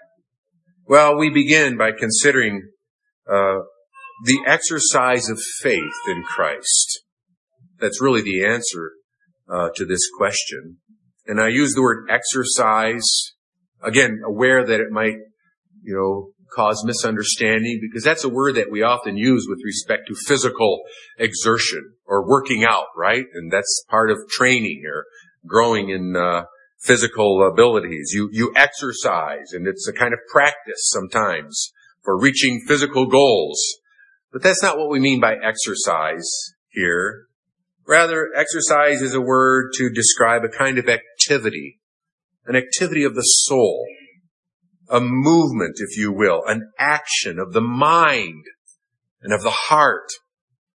Well, 0.87 1.17
we 1.17 1.31
begin 1.31 1.77
by 1.77 1.93
considering 1.99 2.63
uh, 3.31 3.61
the 4.25 4.41
exercise 4.47 5.29
of 5.29 5.39
faith 5.61 5.95
in 6.09 6.23
Christ. 6.23 7.01
That's 7.79 8.01
really 8.01 8.23
the 8.23 8.45
answer 8.45 8.93
uh, 9.49 9.69
to 9.77 9.85
this 9.85 10.09
question. 10.17 10.79
And 11.27 11.41
I 11.41 11.49
use 11.49 11.75
the 11.75 11.83
word 11.83 12.07
exercise, 12.11 13.33
again, 13.83 14.21
aware 14.27 14.65
that 14.65 14.81
it 14.81 14.91
might, 14.91 15.17
you 15.83 15.95
know, 15.95 16.33
cause 16.55 16.83
misunderstanding 16.85 17.81
because 17.81 18.05
that's 18.05 18.25
a 18.25 18.29
word 18.29 18.55
that 18.57 18.71
we 18.71 18.83
often 18.83 19.17
use 19.17 19.47
with 19.49 19.61
respect 19.65 20.09
to 20.09 20.15
physical 20.15 20.83
exertion 21.19 21.95
or 22.07 22.29
working 22.29 22.65
out, 22.65 22.87
right? 22.97 23.25
And 23.35 23.53
that's 23.53 23.85
part 23.89 24.11
of 24.11 24.29
training 24.29 24.83
or 24.87 25.05
growing 25.47 25.91
in 25.91 26.17
uh, 26.17 26.45
physical 26.81 27.47
abilities. 27.47 28.13
You, 28.15 28.29
you 28.33 28.53
exercise 28.57 29.53
and 29.53 29.67
it's 29.67 29.89
a 29.89 29.93
kind 29.93 30.13
of 30.13 30.21
practice 30.31 30.89
sometimes 30.91 31.73
for 32.03 32.19
reaching 32.19 32.63
physical 32.67 33.07
goals. 33.07 33.61
But 34.33 34.43
that's 34.43 34.63
not 34.63 34.79
what 34.79 34.91
we 34.91 35.01
mean 35.01 35.21
by 35.21 35.37
exercise 35.37 36.29
here. 36.71 37.27
Rather, 37.87 38.31
exercise 38.37 39.03
is 39.03 39.15
a 39.15 39.21
word 39.21 39.73
to 39.75 39.91
describe 39.91 40.43
a 40.45 40.49
kind 40.49 40.79
of 40.79 40.89
activity, 40.89 41.81
an 42.47 42.57
activity 42.57 43.05
of 43.05 43.15
the 43.15 43.23
soul, 43.23 43.87
a 44.89 45.01
movement, 45.01 45.77
if 45.77 45.97
you 45.97 46.13
will, 46.13 46.43
an 46.47 46.71
action 46.79 47.39
of 47.39 47.53
the 47.53 47.61
mind 47.61 48.45
and 49.23 49.33
of 49.33 49.43
the 49.43 49.51
heart 49.51 50.09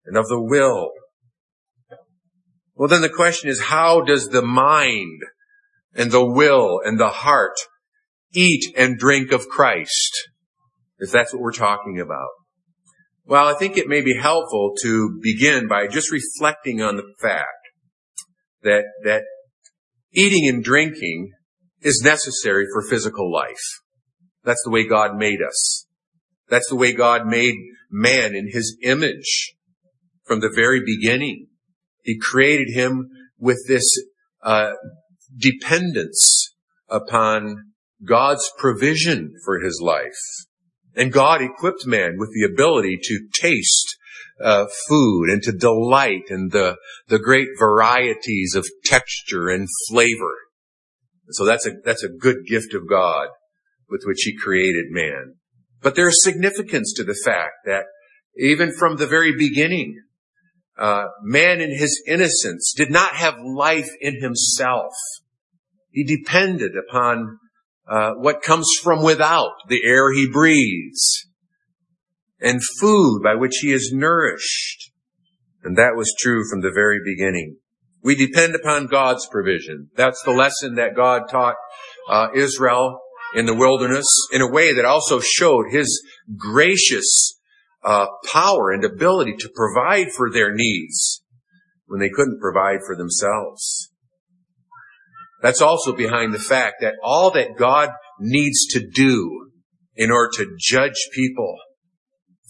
and 0.04 0.16
of 0.16 0.28
the 0.28 0.40
will. 0.40 0.90
Well, 2.74 2.88
then 2.88 3.02
the 3.02 3.08
question 3.08 3.50
is, 3.50 3.60
how 3.60 4.02
does 4.02 4.28
the 4.28 4.42
mind 4.42 5.20
and 5.94 6.10
the 6.10 6.24
will 6.24 6.80
and 6.84 6.98
the 6.98 7.08
heart 7.08 7.56
eat 8.32 8.72
and 8.76 8.98
drink 8.98 9.32
of 9.32 9.48
Christ? 9.48 10.28
If 10.98 11.10
that's 11.10 11.32
what 11.32 11.42
we're 11.42 11.52
talking 11.52 12.00
about. 12.00 12.28
Well, 13.24 13.46
I 13.46 13.54
think 13.58 13.76
it 13.76 13.88
may 13.88 14.00
be 14.00 14.16
helpful 14.16 14.72
to 14.82 15.20
begin 15.22 15.68
by 15.68 15.86
just 15.86 16.10
reflecting 16.10 16.80
on 16.80 16.96
the 16.96 17.12
fact 17.20 17.46
that, 18.62 18.84
that 19.04 19.24
eating 20.12 20.48
and 20.48 20.64
drinking 20.64 21.32
is 21.82 22.00
necessary 22.02 22.66
for 22.72 22.82
physical 22.88 23.30
life. 23.30 23.82
That's 24.48 24.62
the 24.64 24.70
way 24.70 24.88
God 24.88 25.14
made 25.14 25.42
us. 25.46 25.86
That's 26.48 26.70
the 26.70 26.76
way 26.76 26.94
God 26.94 27.26
made 27.26 27.54
man 27.90 28.34
in 28.34 28.48
his 28.50 28.78
image 28.82 29.54
from 30.24 30.40
the 30.40 30.50
very 30.50 30.80
beginning. 30.82 31.48
He 32.02 32.18
created 32.18 32.72
him 32.72 33.10
with 33.38 33.58
this 33.68 33.84
uh, 34.42 34.70
dependence 35.36 36.54
upon 36.88 37.72
God's 38.02 38.50
provision 38.56 39.34
for 39.44 39.60
his 39.60 39.82
life. 39.84 40.46
And 40.96 41.12
God 41.12 41.42
equipped 41.42 41.84
man 41.84 42.16
with 42.16 42.30
the 42.32 42.50
ability 42.50 42.98
to 43.02 43.28
taste 43.38 43.98
uh, 44.42 44.64
food 44.88 45.28
and 45.28 45.42
to 45.42 45.52
delight 45.52 46.30
in 46.30 46.48
the, 46.52 46.78
the 47.08 47.18
great 47.18 47.48
varieties 47.58 48.54
of 48.54 48.66
texture 48.86 49.50
and 49.50 49.68
flavor. 49.90 50.36
So 51.32 51.44
that's 51.44 51.66
a, 51.66 51.72
that's 51.84 52.02
a 52.02 52.08
good 52.08 52.46
gift 52.46 52.72
of 52.72 52.88
God 52.88 53.28
with 53.88 54.02
which 54.04 54.22
he 54.22 54.36
created 54.36 54.86
man. 54.90 55.34
But 55.82 55.94
there's 55.94 56.22
significance 56.22 56.92
to 56.96 57.04
the 57.04 57.18
fact 57.24 57.54
that 57.66 57.84
even 58.36 58.72
from 58.72 58.96
the 58.96 59.06
very 59.06 59.34
beginning, 59.36 60.00
uh, 60.76 61.06
man 61.22 61.60
in 61.60 61.70
his 61.70 62.02
innocence 62.06 62.72
did 62.76 62.90
not 62.90 63.14
have 63.14 63.34
life 63.40 63.90
in 64.00 64.20
himself. 64.20 64.92
He 65.90 66.04
depended 66.04 66.72
upon 66.76 67.38
uh, 67.88 68.12
what 68.12 68.42
comes 68.42 68.68
from 68.82 69.02
without, 69.02 69.52
the 69.68 69.82
air 69.84 70.12
he 70.12 70.28
breathes, 70.30 71.26
and 72.40 72.60
food 72.80 73.22
by 73.22 73.34
which 73.34 73.56
he 73.60 73.72
is 73.72 73.92
nourished. 73.92 74.92
And 75.64 75.76
that 75.76 75.96
was 75.96 76.14
true 76.20 76.44
from 76.48 76.60
the 76.60 76.70
very 76.72 77.00
beginning. 77.04 77.56
We 78.02 78.14
depend 78.14 78.54
upon 78.54 78.86
God's 78.86 79.26
provision. 79.26 79.90
That's 79.96 80.22
the 80.22 80.30
lesson 80.30 80.76
that 80.76 80.94
God 80.94 81.22
taught 81.28 81.56
uh, 82.08 82.28
Israel 82.34 83.00
in 83.34 83.46
the 83.46 83.54
wilderness 83.54 84.06
in 84.32 84.40
a 84.40 84.50
way 84.50 84.74
that 84.74 84.84
also 84.84 85.20
showed 85.20 85.66
his 85.70 86.02
gracious 86.36 87.38
uh, 87.84 88.06
power 88.30 88.70
and 88.70 88.84
ability 88.84 89.34
to 89.38 89.50
provide 89.54 90.10
for 90.10 90.30
their 90.30 90.52
needs 90.52 91.22
when 91.86 92.00
they 92.00 92.10
couldn't 92.10 92.40
provide 92.40 92.80
for 92.86 92.96
themselves. 92.96 93.90
That's 95.42 95.62
also 95.62 95.94
behind 95.94 96.34
the 96.34 96.38
fact 96.38 96.76
that 96.80 96.94
all 97.02 97.30
that 97.32 97.56
God 97.56 97.90
needs 98.18 98.66
to 98.72 98.80
do 98.92 99.50
in 99.94 100.10
order 100.10 100.30
to 100.38 100.56
judge 100.58 101.08
people 101.12 101.56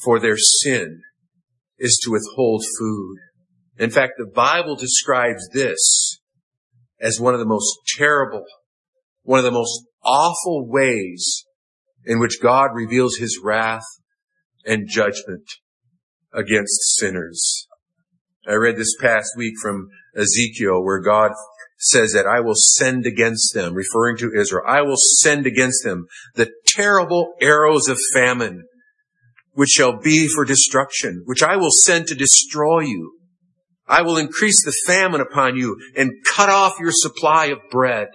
for 0.03 0.19
their 0.19 0.37
sin 0.37 1.01
is 1.79 1.99
to 2.05 2.11
withhold 2.11 2.65
food. 2.79 3.17
In 3.79 3.91
fact, 3.91 4.15
the 4.17 4.31
Bible 4.33 4.75
describes 4.75 5.49
this 5.53 6.19
as 7.01 7.21
one 7.21 7.35
of 7.35 7.41
the 7.41 7.47
most 7.47 7.73
terrible, 7.97 8.45
one 9.23 9.39
of 9.39 9.45
the 9.45 9.53
most 9.53 9.85
awful 10.05 10.69
ways 10.69 11.45
in 12.05 12.21
which 12.21 12.41
God 12.43 12.71
reveals 12.75 13.17
his 13.17 13.41
wrath 13.43 13.85
and 14.65 14.89
judgment 14.89 15.49
against 16.33 16.97
sinners. 16.99 17.67
I 18.49 18.55
read 18.55 18.77
this 18.77 18.95
past 19.01 19.31
week 19.37 19.55
from 19.61 19.89
Ezekiel 20.17 20.83
where 20.83 21.01
God 21.01 21.33
says 21.79 22.13
that 22.13 22.27
I 22.27 22.41
will 22.41 22.55
send 22.57 23.07
against 23.07 23.55
them, 23.55 23.75
referring 23.75 24.17
to 24.19 24.33
Israel, 24.37 24.65
I 24.67 24.83
will 24.83 24.97
send 24.97 25.47
against 25.47 25.85
them 25.85 26.07
the 26.35 26.51
terrible 26.67 27.35
arrows 27.41 27.89
of 27.89 27.99
famine, 28.13 28.65
which 29.53 29.71
shall 29.71 29.99
be 29.99 30.29
for 30.29 30.45
destruction, 30.45 31.23
which 31.25 31.43
I 31.43 31.57
will 31.57 31.71
send 31.71 32.07
to 32.09 32.15
destroy 32.15 32.81
you. 32.81 33.19
I 33.87 34.03
will 34.03 34.19
increase 34.19 34.65
the 34.65 34.75
famine 34.87 35.21
upon 35.21 35.57
you 35.57 35.77
and 35.97 36.13
cut 36.35 36.49
off 36.51 36.81
your 36.81 36.93
supply 36.93 37.47
of 37.47 37.59
bread. 37.71 38.09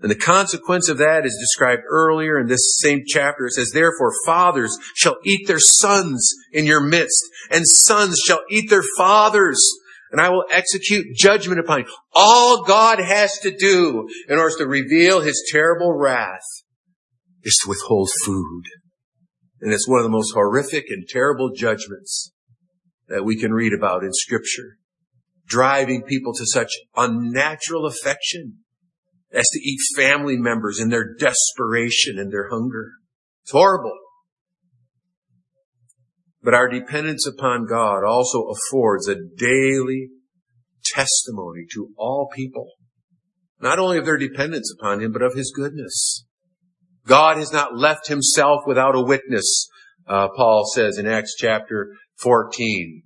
And 0.00 0.10
the 0.10 0.16
consequence 0.16 0.88
of 0.88 0.98
that 0.98 1.26
is 1.26 1.36
described 1.40 1.82
earlier 1.88 2.38
in 2.38 2.46
this 2.46 2.78
same 2.78 3.02
chapter. 3.06 3.46
It 3.46 3.52
says, 3.52 3.70
therefore 3.74 4.12
fathers 4.26 4.76
shall 4.94 5.16
eat 5.24 5.48
their 5.48 5.58
sons 5.58 6.32
in 6.52 6.66
your 6.66 6.80
midst, 6.80 7.24
and 7.50 7.64
sons 7.66 8.20
shall 8.24 8.40
eat 8.48 8.70
their 8.70 8.84
fathers, 8.96 9.60
and 10.12 10.20
I 10.20 10.30
will 10.30 10.44
execute 10.52 11.16
judgment 11.16 11.58
upon 11.58 11.80
you. 11.80 11.86
All 12.14 12.64
God 12.64 13.00
has 13.00 13.38
to 13.40 13.50
do 13.50 14.08
in 14.28 14.38
order 14.38 14.56
to 14.58 14.68
reveal 14.68 15.20
his 15.20 15.48
terrible 15.50 15.92
wrath 15.92 16.46
is 17.42 17.58
to 17.64 17.68
withhold 17.68 18.10
food. 18.24 18.64
And 19.60 19.72
it's 19.72 19.88
one 19.88 19.98
of 19.98 20.04
the 20.04 20.10
most 20.10 20.32
horrific 20.32 20.84
and 20.90 21.08
terrible 21.08 21.50
judgments 21.54 22.32
that 23.08 23.24
we 23.24 23.36
can 23.36 23.52
read 23.52 23.72
about 23.72 24.04
in 24.04 24.12
scripture, 24.12 24.76
driving 25.44 26.02
people 26.02 26.32
to 26.34 26.46
such 26.46 26.70
unnatural 26.96 27.84
affection 27.84 28.58
as 29.32 29.46
to 29.52 29.60
eat 29.60 29.78
family 29.96 30.36
members 30.36 30.80
in 30.80 30.88
their 30.88 31.14
desperation 31.14 32.18
and 32.18 32.32
their 32.32 32.48
hunger. 32.50 32.92
It's 33.42 33.52
horrible. 33.52 33.96
But 36.42 36.54
our 36.54 36.68
dependence 36.68 37.26
upon 37.26 37.66
God 37.66 38.04
also 38.04 38.46
affords 38.48 39.08
a 39.08 39.16
daily 39.36 40.08
testimony 40.84 41.66
to 41.74 41.88
all 41.98 42.28
people, 42.34 42.72
not 43.60 43.78
only 43.78 43.98
of 43.98 44.06
their 44.06 44.16
dependence 44.16 44.72
upon 44.78 45.00
Him, 45.00 45.12
but 45.12 45.22
of 45.22 45.34
His 45.34 45.52
goodness. 45.54 46.24
God 47.06 47.36
has 47.36 47.52
not 47.52 47.76
left 47.76 48.08
Himself 48.08 48.62
without 48.66 48.94
a 48.94 49.04
witness, 49.04 49.68
uh, 50.06 50.28
Paul 50.36 50.64
says 50.74 50.96
in 50.96 51.06
Acts 51.06 51.34
chapter 51.36 51.92
14, 52.20 53.02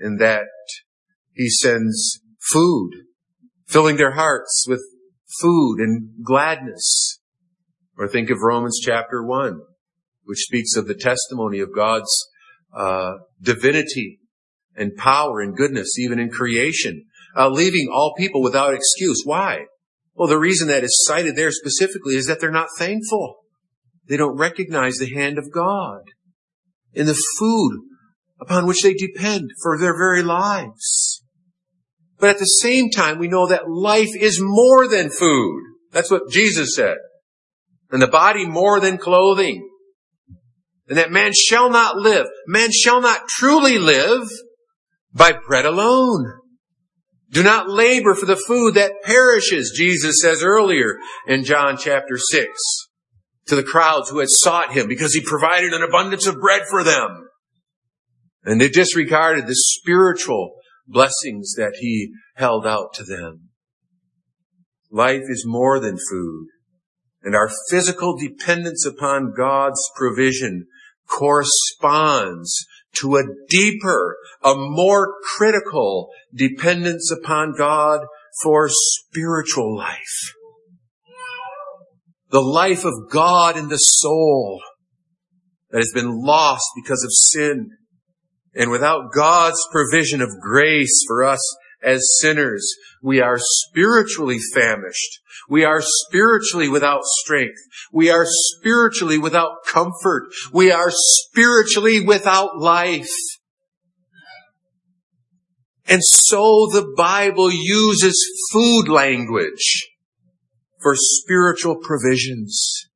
in 0.00 0.16
that 0.16 0.46
He 1.34 1.48
sends 1.50 2.20
food, 2.40 2.90
filling 3.66 3.96
their 3.96 4.12
hearts 4.12 4.64
with 4.68 4.80
food 5.40 5.78
and 5.80 6.10
gladness. 6.24 7.20
Or 7.98 8.08
think 8.08 8.30
of 8.30 8.38
Romans 8.42 8.80
chapter 8.82 9.24
1, 9.24 9.60
which 10.24 10.40
speaks 10.40 10.76
of 10.76 10.86
the 10.86 10.94
testimony 10.94 11.60
of 11.60 11.74
God's 11.74 12.10
uh, 12.74 13.14
divinity 13.40 14.20
and 14.74 14.96
power 14.96 15.40
and 15.40 15.56
goodness, 15.56 15.98
even 15.98 16.18
in 16.18 16.30
creation, 16.30 17.04
uh, 17.36 17.48
leaving 17.48 17.88
all 17.92 18.14
people 18.16 18.42
without 18.42 18.74
excuse. 18.74 19.22
Why? 19.24 19.66
Well, 20.14 20.28
the 20.28 20.38
reason 20.38 20.68
that 20.68 20.84
is 20.84 21.04
cited 21.06 21.36
there 21.36 21.50
specifically 21.50 22.14
is 22.14 22.26
that 22.26 22.40
they're 22.40 22.50
not 22.50 22.68
thankful. 22.78 23.36
They 24.08 24.16
don't 24.16 24.36
recognize 24.36 24.96
the 24.96 25.14
hand 25.14 25.38
of 25.38 25.52
God 25.52 26.02
in 26.92 27.06
the 27.06 27.22
food 27.38 27.80
upon 28.40 28.66
which 28.66 28.82
they 28.82 28.94
depend 28.94 29.50
for 29.62 29.78
their 29.78 29.96
very 29.96 30.22
lives. 30.22 31.11
But 32.22 32.30
at 32.30 32.38
the 32.38 32.44
same 32.44 32.88
time, 32.88 33.18
we 33.18 33.26
know 33.26 33.48
that 33.48 33.68
life 33.68 34.14
is 34.14 34.38
more 34.40 34.86
than 34.86 35.10
food. 35.10 35.60
That's 35.90 36.08
what 36.08 36.30
Jesus 36.30 36.76
said. 36.76 36.94
And 37.90 38.00
the 38.00 38.06
body 38.06 38.46
more 38.46 38.78
than 38.78 38.96
clothing. 38.96 39.68
And 40.88 40.98
that 40.98 41.10
man 41.10 41.32
shall 41.32 41.68
not 41.68 41.96
live, 41.96 42.28
man 42.46 42.70
shall 42.70 43.00
not 43.00 43.26
truly 43.26 43.76
live 43.76 44.28
by 45.12 45.32
bread 45.32 45.64
alone. 45.64 46.32
Do 47.30 47.42
not 47.42 47.68
labor 47.68 48.14
for 48.14 48.26
the 48.26 48.40
food 48.46 48.74
that 48.74 49.02
perishes, 49.02 49.74
Jesus 49.76 50.20
says 50.22 50.44
earlier 50.44 50.98
in 51.26 51.42
John 51.42 51.76
chapter 51.76 52.16
6 52.16 52.46
to 53.46 53.56
the 53.56 53.64
crowds 53.64 54.10
who 54.10 54.20
had 54.20 54.30
sought 54.30 54.72
him 54.72 54.86
because 54.86 55.12
he 55.12 55.24
provided 55.26 55.72
an 55.72 55.82
abundance 55.82 56.28
of 56.28 56.40
bread 56.40 56.62
for 56.70 56.84
them. 56.84 57.26
And 58.44 58.60
they 58.60 58.68
disregarded 58.68 59.48
the 59.48 59.56
spiritual 59.56 60.52
blessings 60.86 61.54
that 61.56 61.76
he 61.80 62.12
held 62.36 62.66
out 62.66 62.92
to 62.94 63.04
them. 63.04 63.50
Life 64.90 65.22
is 65.28 65.44
more 65.46 65.80
than 65.80 65.96
food, 66.10 66.48
and 67.22 67.34
our 67.34 67.50
physical 67.70 68.16
dependence 68.18 68.84
upon 68.84 69.32
God's 69.36 69.80
provision 69.96 70.66
corresponds 71.08 72.66
to 72.94 73.16
a 73.16 73.22
deeper, 73.48 74.16
a 74.42 74.54
more 74.54 75.14
critical 75.36 76.10
dependence 76.34 77.10
upon 77.10 77.54
God 77.56 78.00
for 78.42 78.68
spiritual 78.68 79.76
life. 79.76 80.34
the 82.30 82.40
life 82.40 82.84
of 82.86 82.94
God 83.10 83.58
in 83.58 83.68
the 83.68 83.76
soul 83.76 84.60
that 85.70 85.78
has 85.78 85.92
been 85.94 86.22
lost 86.22 86.64
because 86.74 87.04
of 87.04 87.10
sin. 87.12 87.70
And 88.54 88.70
without 88.70 89.12
God's 89.12 89.60
provision 89.70 90.20
of 90.20 90.40
grace 90.40 91.04
for 91.06 91.24
us 91.24 91.40
as 91.82 92.18
sinners, 92.20 92.66
we 93.02 93.20
are 93.20 93.38
spiritually 93.38 94.38
famished. 94.54 95.20
We 95.48 95.64
are 95.64 95.82
spiritually 95.82 96.68
without 96.68 97.02
strength. 97.04 97.58
We 97.92 98.10
are 98.10 98.26
spiritually 98.26 99.18
without 99.18 99.64
comfort. 99.66 100.28
We 100.52 100.70
are 100.70 100.90
spiritually 100.90 102.00
without 102.00 102.58
life. 102.58 103.08
And 105.86 106.00
so 106.02 106.68
the 106.72 106.92
Bible 106.96 107.50
uses 107.50 108.16
food 108.52 108.88
language 108.88 109.88
for 110.80 110.94
spiritual 110.96 111.76
provisions. 111.76 112.86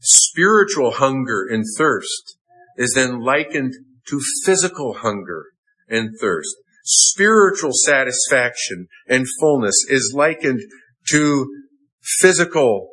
Spiritual 0.00 0.92
hunger 0.92 1.46
and 1.50 1.64
thirst 1.76 2.36
is 2.76 2.92
then 2.94 3.20
likened 3.20 3.74
to 4.08 4.20
physical 4.44 4.94
hunger 4.94 5.46
and 5.88 6.10
thirst. 6.20 6.54
Spiritual 6.84 7.72
satisfaction 7.72 8.86
and 9.06 9.26
fullness 9.38 9.84
is 9.88 10.14
likened 10.16 10.60
to 11.10 11.46
physical 12.02 12.88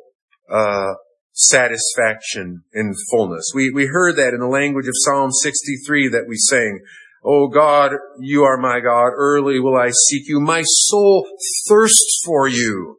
uh, 0.50 0.94
satisfaction 1.32 2.62
and 2.72 2.94
fullness. 3.10 3.50
We 3.54 3.70
we 3.70 3.86
heard 3.86 4.16
that 4.16 4.34
in 4.34 4.40
the 4.40 4.46
language 4.46 4.88
of 4.88 4.94
Psalm 4.96 5.30
63 5.30 6.08
that 6.08 6.26
we 6.28 6.36
sang. 6.36 6.80
Oh 7.24 7.48
God, 7.48 7.92
you 8.20 8.44
are 8.44 8.58
my 8.58 8.80
God. 8.80 9.10
Early 9.14 9.58
will 9.60 9.76
I 9.76 9.90
seek 10.08 10.28
you. 10.28 10.40
My 10.40 10.62
soul 10.64 11.26
thirsts 11.68 12.22
for 12.24 12.48
you. 12.48 12.98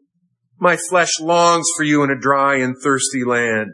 My 0.58 0.78
flesh 0.90 1.20
longs 1.22 1.68
for 1.78 1.84
you 1.84 2.04
in 2.04 2.12
a 2.12 2.20
dry 2.20 2.58
and 2.58 2.76
thirsty 2.84 3.24
land. 3.26 3.72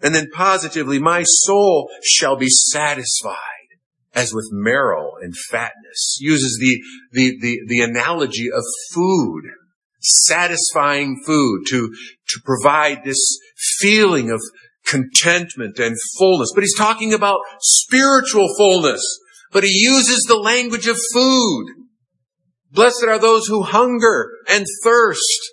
And 0.00 0.14
then 0.14 0.28
positively, 0.32 0.98
my 0.98 1.24
soul 1.24 1.90
shall 2.04 2.36
be 2.36 2.48
satisfied 2.48 3.36
as 4.14 4.32
with 4.32 4.48
marrow 4.52 5.12
and 5.20 5.36
fatness. 5.36 6.18
Uses 6.20 6.58
the, 6.60 6.80
the, 7.12 7.38
the, 7.40 7.60
the 7.66 7.80
analogy 7.80 8.48
of 8.50 8.62
food, 8.92 9.44
satisfying 10.00 11.20
food 11.26 11.64
to, 11.68 11.88
to 12.28 12.40
provide 12.44 13.04
this 13.04 13.38
feeling 13.78 14.30
of 14.30 14.40
contentment 14.86 15.78
and 15.78 15.96
fullness. 16.18 16.52
But 16.54 16.62
he's 16.62 16.78
talking 16.78 17.12
about 17.12 17.40
spiritual 17.60 18.48
fullness, 18.56 19.02
but 19.52 19.64
he 19.64 19.72
uses 19.72 20.24
the 20.26 20.38
language 20.38 20.86
of 20.86 20.98
food. 21.12 21.66
Blessed 22.70 23.04
are 23.08 23.18
those 23.18 23.46
who 23.46 23.62
hunger 23.62 24.30
and 24.48 24.64
thirst 24.84 25.52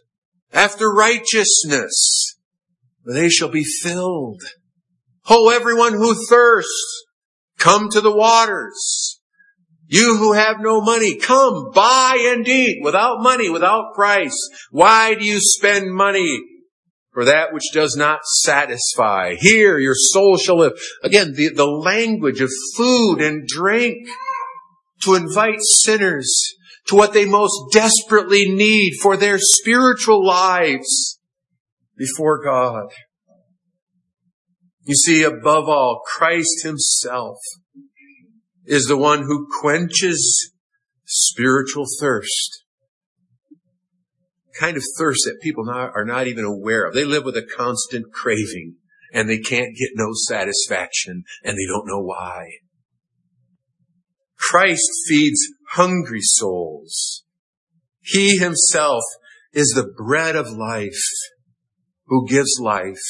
after 0.53 0.91
righteousness. 0.91 2.34
They 3.05 3.29
shall 3.29 3.49
be 3.49 3.63
filled. 3.63 4.41
Oh, 5.29 5.49
everyone 5.49 5.93
who 5.93 6.15
thirsts, 6.27 7.05
come 7.57 7.89
to 7.89 8.01
the 8.01 8.15
waters. 8.15 9.19
You 9.87 10.17
who 10.17 10.33
have 10.33 10.59
no 10.59 10.81
money, 10.81 11.17
come, 11.17 11.71
buy 11.73 12.17
and 12.33 12.47
eat 12.47 12.83
without 12.83 13.21
money, 13.21 13.49
without 13.49 13.93
price. 13.93 14.35
Why 14.71 15.13
do 15.13 15.23
you 15.23 15.39
spend 15.39 15.93
money 15.93 16.41
for 17.13 17.25
that 17.25 17.53
which 17.53 17.71
does 17.71 17.95
not 17.95 18.25
satisfy? 18.25 19.35
Here 19.35 19.77
your 19.77 19.93
soul 19.95 20.37
shall 20.37 20.57
live. 20.57 20.73
Again, 21.03 21.33
the, 21.35 21.49
the 21.49 21.67
language 21.67 22.41
of 22.41 22.49
food 22.75 23.21
and 23.21 23.47
drink 23.47 24.07
to 25.03 25.13
invite 25.13 25.59
sinners 25.61 26.55
to 26.87 26.95
what 26.95 27.13
they 27.13 27.25
most 27.25 27.71
desperately 27.71 28.51
need 28.51 28.93
for 29.01 29.17
their 29.17 29.37
spiritual 29.39 30.25
lives 30.25 31.14
before 31.97 32.43
God. 32.43 32.87
You 34.83 34.95
see, 34.95 35.23
above 35.23 35.67
all, 35.67 36.01
Christ 36.05 36.63
himself 36.63 37.37
is 38.65 38.85
the 38.85 38.97
one 38.97 39.23
who 39.23 39.47
quenches 39.61 40.51
spiritual 41.05 41.85
thirst. 41.99 42.63
Kind 44.59 44.77
of 44.77 44.83
thirst 44.97 45.21
that 45.25 45.41
people 45.41 45.69
are 45.69 46.05
not 46.05 46.27
even 46.27 46.45
aware 46.45 46.85
of. 46.85 46.93
They 46.93 47.03
live 47.03 47.23
with 47.25 47.35
a 47.35 47.45
constant 47.45 48.05
craving 48.13 48.75
and 49.11 49.29
they 49.29 49.39
can't 49.39 49.75
get 49.75 49.89
no 49.95 50.11
satisfaction 50.27 51.23
and 51.43 51.57
they 51.57 51.65
don't 51.67 51.87
know 51.87 52.01
why. 52.01 52.49
Christ 54.37 54.89
feeds 55.07 55.39
hungry 55.71 56.21
souls. 56.21 57.23
He 58.01 58.37
himself 58.37 59.03
is 59.53 59.69
the 59.69 59.91
bread 59.97 60.35
of 60.35 60.51
life 60.51 61.01
who 62.07 62.27
gives 62.27 62.59
life 62.61 63.01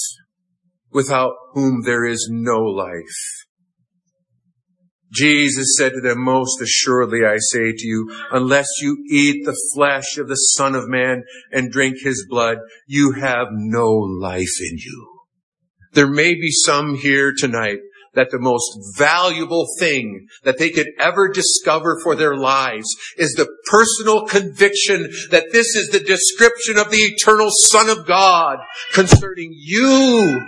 without 0.91 1.33
whom 1.53 1.83
there 1.83 2.05
is 2.05 2.29
no 2.31 2.59
life. 2.59 3.45
Jesus 5.13 5.75
said 5.77 5.93
to 5.93 6.01
them, 6.01 6.23
most 6.23 6.61
assuredly 6.61 7.19
I 7.25 7.37
say 7.37 7.71
to 7.71 7.87
you, 7.87 8.09
unless 8.31 8.67
you 8.81 8.97
eat 9.09 9.45
the 9.45 9.57
flesh 9.73 10.17
of 10.17 10.27
the 10.27 10.35
Son 10.35 10.75
of 10.75 10.87
Man 10.87 11.23
and 11.51 11.71
drink 11.71 11.97
his 12.01 12.25
blood, 12.29 12.57
you 12.87 13.13
have 13.13 13.47
no 13.51 13.89
life 13.89 14.59
in 14.59 14.77
you. 14.77 15.19
There 15.93 16.09
may 16.09 16.33
be 16.33 16.51
some 16.51 16.95
here 16.95 17.33
tonight 17.37 17.79
that 18.15 18.31
the 18.31 18.39
most 18.39 18.97
valuable 18.97 19.67
thing 19.79 20.27
that 20.43 20.57
they 20.57 20.69
could 20.69 20.87
ever 20.99 21.29
discover 21.29 21.99
for 22.03 22.15
their 22.15 22.35
lives 22.35 22.87
is 23.17 23.33
the 23.33 23.47
personal 23.69 24.25
conviction 24.25 25.03
that 25.31 25.51
this 25.51 25.75
is 25.75 25.89
the 25.89 25.99
description 25.99 26.77
of 26.77 26.91
the 26.91 26.97
eternal 26.97 27.49
Son 27.51 27.89
of 27.89 28.05
God 28.07 28.59
concerning 28.93 29.51
you 29.53 30.41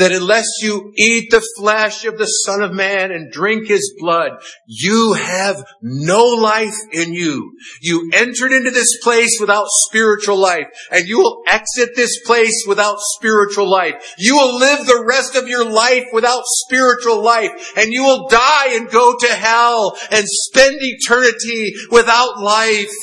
that 0.00 0.12
unless 0.12 0.46
you 0.62 0.92
eat 0.96 1.30
the 1.30 1.46
flesh 1.58 2.06
of 2.06 2.16
the 2.16 2.24
Son 2.24 2.62
of 2.62 2.72
Man 2.72 3.12
and 3.12 3.30
drink 3.30 3.68
His 3.68 3.94
blood, 3.98 4.32
you 4.66 5.12
have 5.12 5.62
no 5.82 6.24
life 6.24 6.74
in 6.90 7.12
you. 7.12 7.52
You 7.82 8.10
entered 8.14 8.52
into 8.52 8.70
this 8.70 8.98
place 9.02 9.36
without 9.38 9.66
spiritual 9.68 10.38
life, 10.38 10.68
and 10.90 11.06
you 11.06 11.18
will 11.18 11.42
exit 11.46 11.90
this 11.94 12.18
place 12.24 12.64
without 12.66 12.96
spiritual 12.98 13.70
life. 13.70 14.14
You 14.16 14.36
will 14.36 14.58
live 14.58 14.86
the 14.86 15.04
rest 15.06 15.36
of 15.36 15.48
your 15.48 15.70
life 15.70 16.06
without 16.14 16.44
spiritual 16.46 17.22
life, 17.22 17.50
and 17.76 17.92
you 17.92 18.02
will 18.02 18.26
die 18.28 18.68
and 18.70 18.90
go 18.90 19.14
to 19.18 19.28
hell 19.28 19.98
and 20.10 20.24
spend 20.26 20.78
eternity 20.80 21.74
without 21.90 22.40
life. 22.40 22.94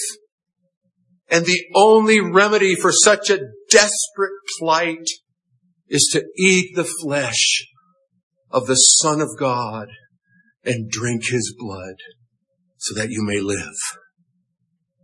And 1.30 1.46
the 1.46 1.64
only 1.76 2.22
remedy 2.22 2.74
for 2.74 2.92
such 2.92 3.30
a 3.30 3.40
desperate 3.70 4.32
plight 4.58 5.06
is 5.90 6.10
to 6.14 6.24
eat 6.38 6.76
the 6.76 6.90
flesh 7.02 7.68
of 8.52 8.68
the 8.68 8.76
Son 8.76 9.22
of 9.22 9.30
God 9.38 9.88
and 10.64 10.90
drink 10.90 11.24
His 11.30 11.56
blood 11.58 11.96
so 12.78 12.94
that 12.96 13.10
you 13.10 13.24
may 13.24 13.40
live. 13.40 13.76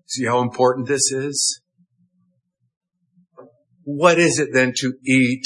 See 0.08 0.26
how 0.26 0.42
important 0.42 0.88
this 0.88 1.12
is? 1.12 1.62
What 3.84 4.20
is 4.20 4.40
it 4.40 4.50
then 4.54 4.74
to 4.78 4.94
eat 5.06 5.44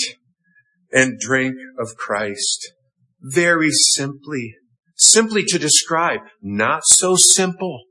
and 0.91 1.19
drink 1.19 1.55
of 1.79 1.95
Christ? 1.95 2.73
Very 3.21 3.69
simply, 3.71 4.55
simply 4.95 5.43
to 5.45 5.57
describe, 5.57 6.19
not 6.41 6.81
so 6.85 7.15
simple, 7.15 7.83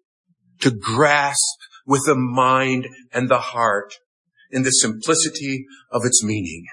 to 0.60 0.70
grasp 0.70 1.58
with 1.86 2.02
the 2.06 2.14
mind 2.14 2.88
and 3.12 3.28
the 3.28 3.38
heart 3.38 3.94
in 4.50 4.62
the 4.62 4.70
simplicity 4.70 5.64
of 5.90 6.04
its 6.04 6.22
meaning. 6.22 6.64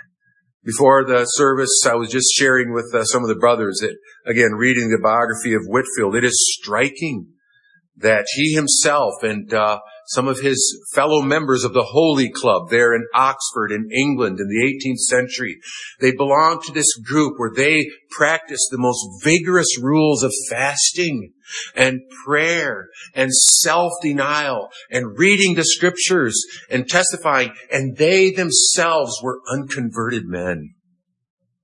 Before 0.65 1.03
the 1.03 1.25
service, 1.25 1.85
I 1.85 1.95
was 1.95 2.09
just 2.09 2.33
sharing 2.33 2.73
with 2.73 2.93
uh, 2.93 3.03
some 3.03 3.21
of 3.21 3.27
the 3.27 3.35
brothers 3.35 3.79
that, 3.81 3.97
again, 4.25 4.53
reading 4.53 4.89
the 4.89 5.01
biography 5.01 5.53
of 5.53 5.61
Whitefield, 5.65 6.15
it 6.15 6.23
is 6.23 6.57
striking 6.57 7.27
that 7.97 8.25
he 8.33 8.53
himself 8.53 9.23
and 9.23 9.53
uh, 9.53 9.79
some 10.07 10.29
of 10.29 10.39
his 10.39 10.87
fellow 10.93 11.21
members 11.21 11.65
of 11.65 11.73
the 11.73 11.83
Holy 11.83 12.31
Club 12.31 12.69
there 12.69 12.95
in 12.95 13.05
Oxford 13.13 13.73
in 13.73 13.89
England 13.91 14.39
in 14.39 14.47
the 14.47 14.89
18th 14.89 14.99
century. 14.99 15.57
They 15.99 16.13
belonged 16.15 16.63
to 16.63 16.71
this 16.71 16.95
group 17.05 17.33
where 17.37 17.51
they 17.53 17.85
practiced 18.11 18.69
the 18.71 18.77
most 18.77 19.05
vigorous 19.21 19.77
rules 19.81 20.23
of 20.23 20.31
fasting 20.49 21.33
and 21.75 22.01
prayer 22.25 22.87
and 23.13 23.31
self-denial 23.33 24.69
and 24.89 25.17
reading 25.17 25.55
the 25.55 25.63
scriptures 25.63 26.39
and 26.69 26.87
testifying. 26.87 27.53
And 27.71 27.97
they 27.97 28.31
themselves 28.31 29.19
were 29.23 29.41
unconverted 29.51 30.25
men. 30.25 30.73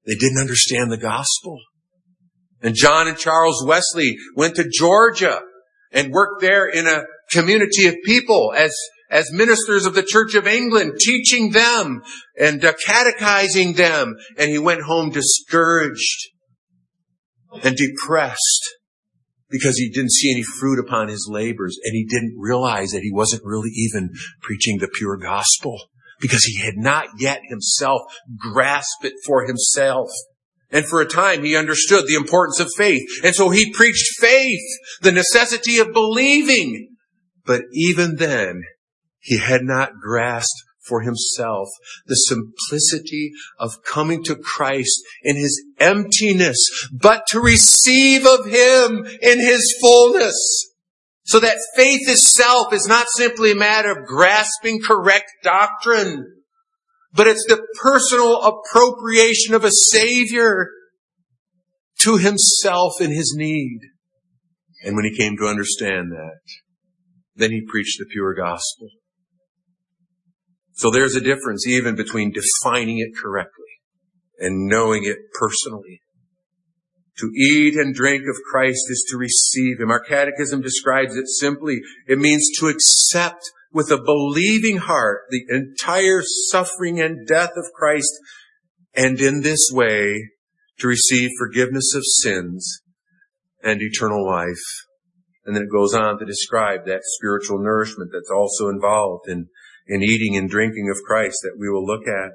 They 0.06 0.16
didn't 0.16 0.40
understand 0.40 0.92
the 0.92 0.98
gospel. 0.98 1.60
And 2.62 2.76
John 2.76 3.08
and 3.08 3.18
Charles 3.18 3.64
Wesley 3.66 4.18
went 4.36 4.56
to 4.56 4.70
Georgia 4.70 5.42
and 5.92 6.12
worked 6.12 6.42
there 6.42 6.68
in 6.68 6.88
a 6.88 7.04
community 7.32 7.88
of 7.88 7.96
people 8.06 8.54
as 8.56 8.76
as 9.10 9.32
ministers 9.32 9.86
of 9.86 9.96
the 9.96 10.04
Church 10.04 10.36
of 10.36 10.46
England, 10.46 10.94
teaching 11.00 11.52
them 11.52 12.04
and 12.40 12.64
uh, 12.64 12.74
catechizing 12.86 13.74
them. 13.74 14.16
And 14.38 14.52
he 14.52 14.60
went 14.60 14.84
home 14.84 15.10
discouraged 15.10 16.30
and 17.64 17.76
depressed 17.76 18.70
because 19.50 19.78
he 19.78 19.90
didn't 19.90 20.12
see 20.12 20.32
any 20.32 20.44
fruit 20.44 20.80
upon 20.80 21.08
his 21.08 21.28
labors 21.30 21.78
and 21.84 21.94
he 21.94 22.06
didn't 22.06 22.36
realize 22.38 22.92
that 22.92 23.02
he 23.02 23.12
wasn't 23.12 23.44
really 23.44 23.72
even 23.72 24.12
preaching 24.42 24.78
the 24.78 24.88
pure 24.88 25.18
gospel 25.18 25.80
because 26.20 26.44
he 26.44 26.60
had 26.60 26.76
not 26.78 27.08
yet 27.18 27.42
himself 27.50 28.02
grasped 28.38 29.04
it 29.04 29.14
for 29.26 29.46
himself. 29.46 30.10
And 30.72 30.86
for 30.86 31.02
a 31.02 31.08
time 31.08 31.44
he 31.44 31.56
understood 31.56 32.06
the 32.06 32.16
importance 32.16 32.60
of 32.60 32.70
faith. 32.78 33.02
And 33.24 33.34
so 33.34 33.50
he 33.50 33.74
preached 33.74 34.20
faith, 34.20 34.62
the 35.02 35.12
necessity 35.12 35.80
of 35.80 35.94
believing. 35.94 36.96
But 37.46 37.64
even 37.74 38.18
then, 38.18 38.64
he 39.20 39.40
had 39.40 39.64
not 39.64 39.94
grasped 40.02 40.64
for 40.90 41.02
himself 41.02 41.70
the 42.08 42.16
simplicity 42.16 43.32
of 43.60 43.84
coming 43.84 44.24
to 44.24 44.36
Christ 44.36 45.00
in 45.24 45.38
his 45.38 45.64
emptiness, 45.80 46.58
but 46.92 47.28
to 47.28 47.40
receive 47.40 48.26
of 48.26 48.46
him 48.46 49.06
in 49.22 49.40
his 49.40 49.78
fullness. 49.80 50.66
So 51.24 51.40
that 51.40 51.60
faith 51.76 52.10
itself 52.10 52.74
is 52.74 52.88
not 52.88 53.06
simply 53.16 53.52
a 53.52 53.56
matter 53.56 53.92
of 53.92 54.08
grasping 54.08 54.80
correct 54.84 55.30
doctrine, 55.44 56.26
but 57.14 57.28
it's 57.28 57.46
the 57.48 57.64
personal 57.80 58.42
appropriation 58.42 59.54
of 59.54 59.64
a 59.64 59.72
Savior 59.72 60.70
to 62.02 62.18
himself 62.18 62.94
in 63.00 63.12
his 63.12 63.36
need. 63.38 63.80
And 64.84 64.96
when 64.96 65.06
he 65.06 65.16
came 65.16 65.36
to 65.38 65.46
understand 65.46 66.12
that, 66.12 66.40
then 67.36 67.52
he 67.52 67.62
preached 67.70 68.00
the 68.00 68.06
pure 68.10 68.34
gospel. 68.34 68.90
So 70.80 70.90
there's 70.90 71.16
a 71.16 71.22
difference 71.22 71.68
even 71.68 71.98
between 71.98 72.32
defining 72.32 73.00
it 73.00 73.10
correctly 73.22 73.66
and 74.40 74.70
knowing 74.70 75.04
it 75.04 75.18
personally. 75.38 76.00
To 77.18 77.30
eat 77.36 77.76
and 77.76 77.94
drink 77.94 78.22
of 78.30 78.38
Christ 78.50 78.86
is 78.88 79.06
to 79.10 79.18
receive 79.18 79.82
Him. 79.82 79.92
Our 79.92 80.00
catechism 80.00 80.62
describes 80.62 81.18
it 81.18 81.28
simply. 81.28 81.82
It 82.08 82.18
means 82.18 82.48
to 82.60 82.68
accept 82.68 83.44
with 83.74 83.92
a 83.92 84.02
believing 84.02 84.78
heart 84.78 85.24
the 85.30 85.44
entire 85.50 86.22
suffering 86.24 87.02
and 87.02 87.28
death 87.28 87.52
of 87.58 87.66
Christ 87.76 88.14
and 88.96 89.20
in 89.20 89.42
this 89.42 89.70
way 89.74 90.30
to 90.78 90.88
receive 90.88 91.30
forgiveness 91.38 91.94
of 91.94 92.04
sins 92.06 92.80
and 93.62 93.82
eternal 93.82 94.26
life. 94.26 94.64
And 95.46 95.54
then 95.54 95.64
it 95.64 95.78
goes 95.78 95.94
on 95.94 96.20
to 96.20 96.26
describe 96.26 96.86
that 96.86 97.02
spiritual 97.04 97.62
nourishment 97.62 98.12
that's 98.14 98.32
also 98.32 98.70
involved 98.70 99.28
in, 99.28 99.48
in 99.90 100.04
eating 100.04 100.38
and 100.38 100.50
drinking 100.50 100.90
of 100.90 101.02
Christ 101.06 101.40
that 101.44 101.58
we 101.60 101.68
will 101.68 101.86
look 101.86 102.08
at. 102.08 102.32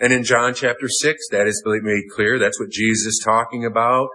And 0.00 0.12
in 0.12 0.24
John 0.24 0.54
chapter 0.54 0.88
6, 0.88 1.28
that 1.30 1.46
is 1.46 1.62
made 1.66 2.04
clear. 2.14 2.38
That's 2.38 2.58
what 2.58 2.70
Jesus 2.70 3.06
is 3.06 3.22
talking 3.24 3.64
about. 3.64 4.08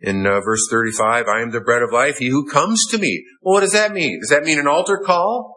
In 0.00 0.26
uh, 0.26 0.40
verse 0.40 0.66
35, 0.70 1.26
I 1.26 1.40
am 1.40 1.52
the 1.52 1.60
bread 1.60 1.82
of 1.82 1.92
life. 1.92 2.18
He 2.18 2.28
who 2.28 2.46
comes 2.46 2.84
to 2.90 2.98
me. 2.98 3.24
Well, 3.40 3.54
what 3.54 3.60
does 3.60 3.72
that 3.72 3.92
mean? 3.92 4.20
Does 4.20 4.30
that 4.30 4.44
mean 4.44 4.58
an 4.58 4.66
altar 4.66 5.00
call? 5.04 5.55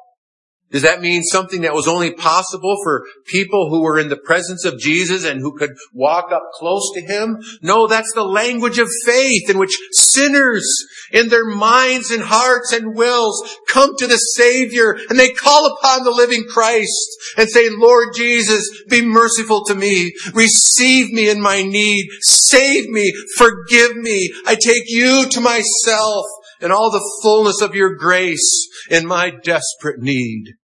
Does 0.72 0.84
that 0.84 1.02
mean 1.02 1.24
something 1.24 1.62
that 1.62 1.74
was 1.74 1.88
only 1.88 2.14
possible 2.14 2.78
for 2.84 3.04
people 3.26 3.70
who 3.70 3.82
were 3.82 3.98
in 3.98 4.10
the 4.10 4.18
presence 4.18 4.66
of 4.66 4.78
Jesus 4.78 5.26
and 5.26 5.42
who 5.42 5.58
could 5.58 5.72
walk 5.94 6.32
up 6.32 6.44
close 6.54 6.92
to 6.94 7.02
Him? 7.02 7.40
No, 7.64 7.88
that's 7.88 8.14
the 8.14 8.24
language 8.24 8.78
of 8.78 8.88
faith 9.04 9.50
in 9.50 9.58
which 9.58 9.76
sinners 9.92 10.64
in 11.12 11.30
their 11.30 11.46
minds 11.46 12.12
and 12.12 12.22
hearts 12.22 12.72
and 12.72 12.96
wills 12.96 13.58
come 13.68 13.96
to 13.98 14.06
the 14.06 14.18
Savior 14.18 14.96
and 15.10 15.18
they 15.18 15.30
call 15.30 15.76
upon 15.76 16.04
the 16.04 16.12
living 16.12 16.44
Christ 16.48 17.18
and 17.36 17.50
say, 17.50 17.70
Lord 17.72 18.10
Jesus, 18.16 18.70
be 18.90 19.04
merciful 19.04 19.66
to 19.66 19.76
me. 19.76 20.14
Receive 20.36 21.12
me 21.12 21.30
in 21.30 21.42
my 21.42 21.64
need. 21.64 22.10
Save 22.22 22.90
me. 22.90 23.12
Forgive 23.38 23.96
me. 23.96 24.32
I 24.46 24.54
take 24.54 24.84
you 24.86 25.28
to 25.30 25.42
myself 25.42 26.26
and 26.62 26.72
all 26.72 26.92
the 26.92 27.20
fullness 27.24 27.62
of 27.62 27.74
your 27.74 27.96
grace 27.96 28.68
in 28.92 29.08
my 29.08 29.32
desperate 29.32 30.00
need 30.00 30.59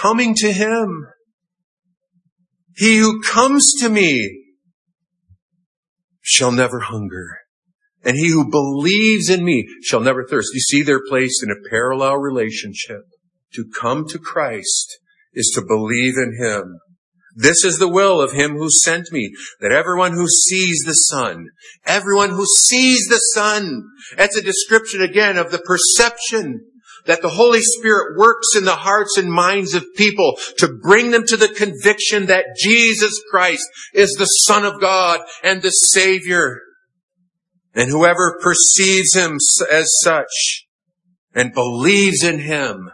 coming 0.00 0.34
to 0.36 0.52
Him. 0.52 1.06
He 2.76 2.98
who 2.98 3.20
comes 3.22 3.72
to 3.80 3.88
me 3.88 4.44
shall 6.20 6.52
never 6.52 6.80
hunger. 6.80 7.38
And 8.04 8.16
he 8.16 8.30
who 8.30 8.50
believes 8.50 9.28
in 9.28 9.44
me 9.44 9.66
shall 9.82 10.00
never 10.00 10.24
thirst. 10.24 10.50
You 10.54 10.60
see, 10.60 10.82
they're 10.82 11.02
placed 11.08 11.42
in 11.42 11.50
a 11.50 11.68
parallel 11.68 12.16
relationship. 12.16 13.02
To 13.54 13.64
come 13.80 14.06
to 14.08 14.18
Christ 14.18 14.98
is 15.32 15.50
to 15.54 15.62
believe 15.66 16.14
in 16.16 16.36
Him. 16.38 16.78
This 17.34 17.64
is 17.64 17.78
the 17.78 17.88
will 17.88 18.20
of 18.20 18.32
Him 18.32 18.56
who 18.56 18.68
sent 18.70 19.10
me, 19.10 19.32
that 19.60 19.72
everyone 19.72 20.12
who 20.12 20.26
sees 20.28 20.78
the 20.84 20.92
Son, 20.92 21.46
everyone 21.86 22.30
who 22.30 22.44
sees 22.46 23.06
the 23.08 23.20
Son, 23.34 23.84
that's 24.16 24.36
a 24.36 24.42
description 24.42 25.02
again 25.02 25.38
of 25.38 25.50
the 25.50 25.58
perception 25.58 26.60
that 27.08 27.22
the 27.22 27.30
Holy 27.30 27.60
Spirit 27.60 28.16
works 28.16 28.54
in 28.56 28.64
the 28.64 28.76
hearts 28.76 29.16
and 29.16 29.32
minds 29.32 29.74
of 29.74 29.84
people 29.96 30.38
to 30.58 30.78
bring 30.80 31.10
them 31.10 31.26
to 31.26 31.36
the 31.36 31.48
conviction 31.48 32.26
that 32.26 32.44
Jesus 32.56 33.20
Christ 33.28 33.66
is 33.94 34.10
the 34.12 34.26
Son 34.26 34.64
of 34.64 34.80
God 34.80 35.20
and 35.42 35.60
the 35.60 35.70
Savior. 35.70 36.60
And 37.74 37.90
whoever 37.90 38.38
perceives 38.40 39.14
Him 39.14 39.38
as 39.72 39.90
such 40.04 40.66
and 41.34 41.52
believes 41.52 42.22
in 42.22 42.38
Him 42.40 42.90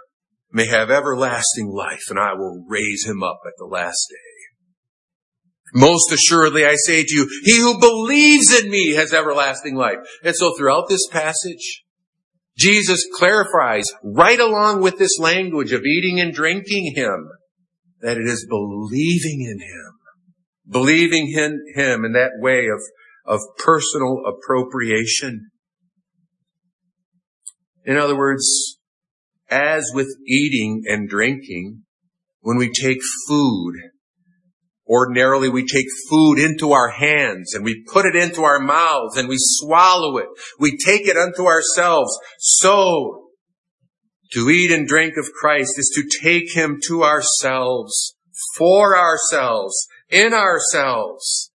may 0.55 0.67
have 0.67 0.91
everlasting 0.91 1.69
life 1.69 2.05
and 2.09 2.19
I 2.19 2.35
will 2.35 2.65
raise 2.69 3.05
him 3.05 3.25
up 3.25 3.41
at 3.45 3.55
the 3.59 3.67
last 3.67 4.07
day. 4.09 5.81
Most 5.81 6.13
assuredly 6.13 6.65
I 6.65 6.77
say 6.77 7.03
to 7.03 7.15
you, 7.15 7.29
he 7.43 7.59
who 7.59 7.81
believes 7.81 8.57
in 8.57 8.71
me 8.71 8.95
has 8.95 9.13
everlasting 9.13 9.75
life. 9.75 9.97
And 10.23 10.37
so 10.37 10.57
throughout 10.57 10.89
this 10.89 11.05
passage, 11.11 11.84
Jesus 12.57 13.05
clarifies 13.17 13.85
right 14.03 14.39
along 14.39 14.81
with 14.81 14.99
this 14.99 15.19
language 15.19 15.73
of 15.73 15.83
eating 15.83 16.21
and 16.21 16.33
drinking 16.33 16.95
Him 16.95 17.29
that 18.01 18.17
it 18.17 18.27
is 18.27 18.47
believing 18.49 19.43
in 19.43 19.61
Him. 19.61 19.93
Believing 20.69 21.33
in 21.35 21.61
Him 21.75 22.05
in 22.05 22.13
that 22.13 22.33
way 22.39 22.67
of, 22.67 22.81
of 23.27 23.41
personal 23.59 24.23
appropriation. 24.27 25.51
In 27.85 27.97
other 27.97 28.17
words, 28.17 28.79
as 29.51 29.91
with 29.93 30.09
eating 30.27 30.83
and 30.87 31.09
drinking, 31.09 31.83
when 32.41 32.57
we 32.57 32.71
take 32.71 33.01
food 33.29 33.75
Ordinarily, 34.87 35.49
we 35.49 35.67
take 35.67 35.87
food 36.11 36.39
into 36.39 36.73
our 36.73 36.91
hands 36.91 37.55
and 37.55 37.65
we 37.65 37.85
put 37.91 38.05
it 38.05 38.15
into 38.15 38.43
our 38.43 38.61
mouths 38.61 39.17
and 39.17 39.29
we 39.29 39.37
swallow 39.39 40.19
it. 40.19 40.27
We 40.59 40.77
take 40.77 41.09
it 41.09 41.17
unto 41.17 41.47
ourselves. 41.47 42.19
So, 42.39 43.31
to 44.33 44.51
eat 44.51 44.71
and 44.71 44.87
drink 44.87 45.15
of 45.17 45.33
Christ 45.33 45.79
is 45.79 45.91
to 45.95 46.23
take 46.23 46.55
Him 46.55 46.81
to 46.89 47.03
ourselves, 47.03 48.17
for 48.57 48.99
ourselves, 48.99 49.87
in 50.11 50.35
ourselves. 50.35 51.51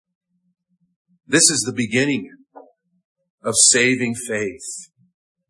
This 1.25 1.49
is 1.49 1.63
the 1.65 1.73
beginning 1.73 2.29
of 3.43 3.55
saving 3.55 4.13
faith. 4.13 4.91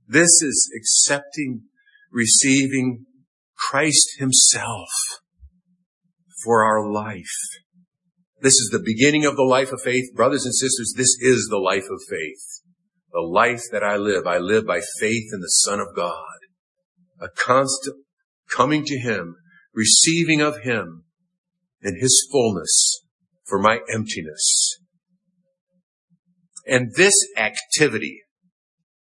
This 0.07 0.41
is 0.41 0.71
accepting, 0.77 1.63
receiving 2.11 3.05
Christ 3.57 4.15
Himself 4.17 4.87
for 6.43 6.63
our 6.63 6.89
life. 6.89 7.64
This 8.45 8.59
is 8.59 8.69
the 8.71 8.83
beginning 8.85 9.25
of 9.25 9.35
the 9.37 9.41
life 9.41 9.71
of 9.71 9.81
faith. 9.81 10.13
Brothers 10.13 10.45
and 10.45 10.53
sisters, 10.53 10.93
this 10.95 11.17
is 11.19 11.47
the 11.49 11.57
life 11.57 11.85
of 11.89 11.99
faith. 12.07 12.61
The 13.11 13.21
life 13.21 13.63
that 13.71 13.81
I 13.81 13.95
live, 13.95 14.27
I 14.27 14.37
live 14.37 14.67
by 14.67 14.81
faith 14.99 15.31
in 15.33 15.39
the 15.39 15.47
Son 15.47 15.79
of 15.79 15.95
God. 15.95 16.37
A 17.19 17.27
constant 17.27 17.95
coming 18.55 18.85
to 18.85 18.99
Him, 18.99 19.37
receiving 19.73 20.41
of 20.41 20.59
Him 20.59 21.05
in 21.81 21.99
His 21.99 22.29
fullness 22.31 23.01
for 23.47 23.57
my 23.57 23.79
emptiness. 23.91 24.77
And 26.67 26.91
this 26.95 27.15
activity, 27.35 28.21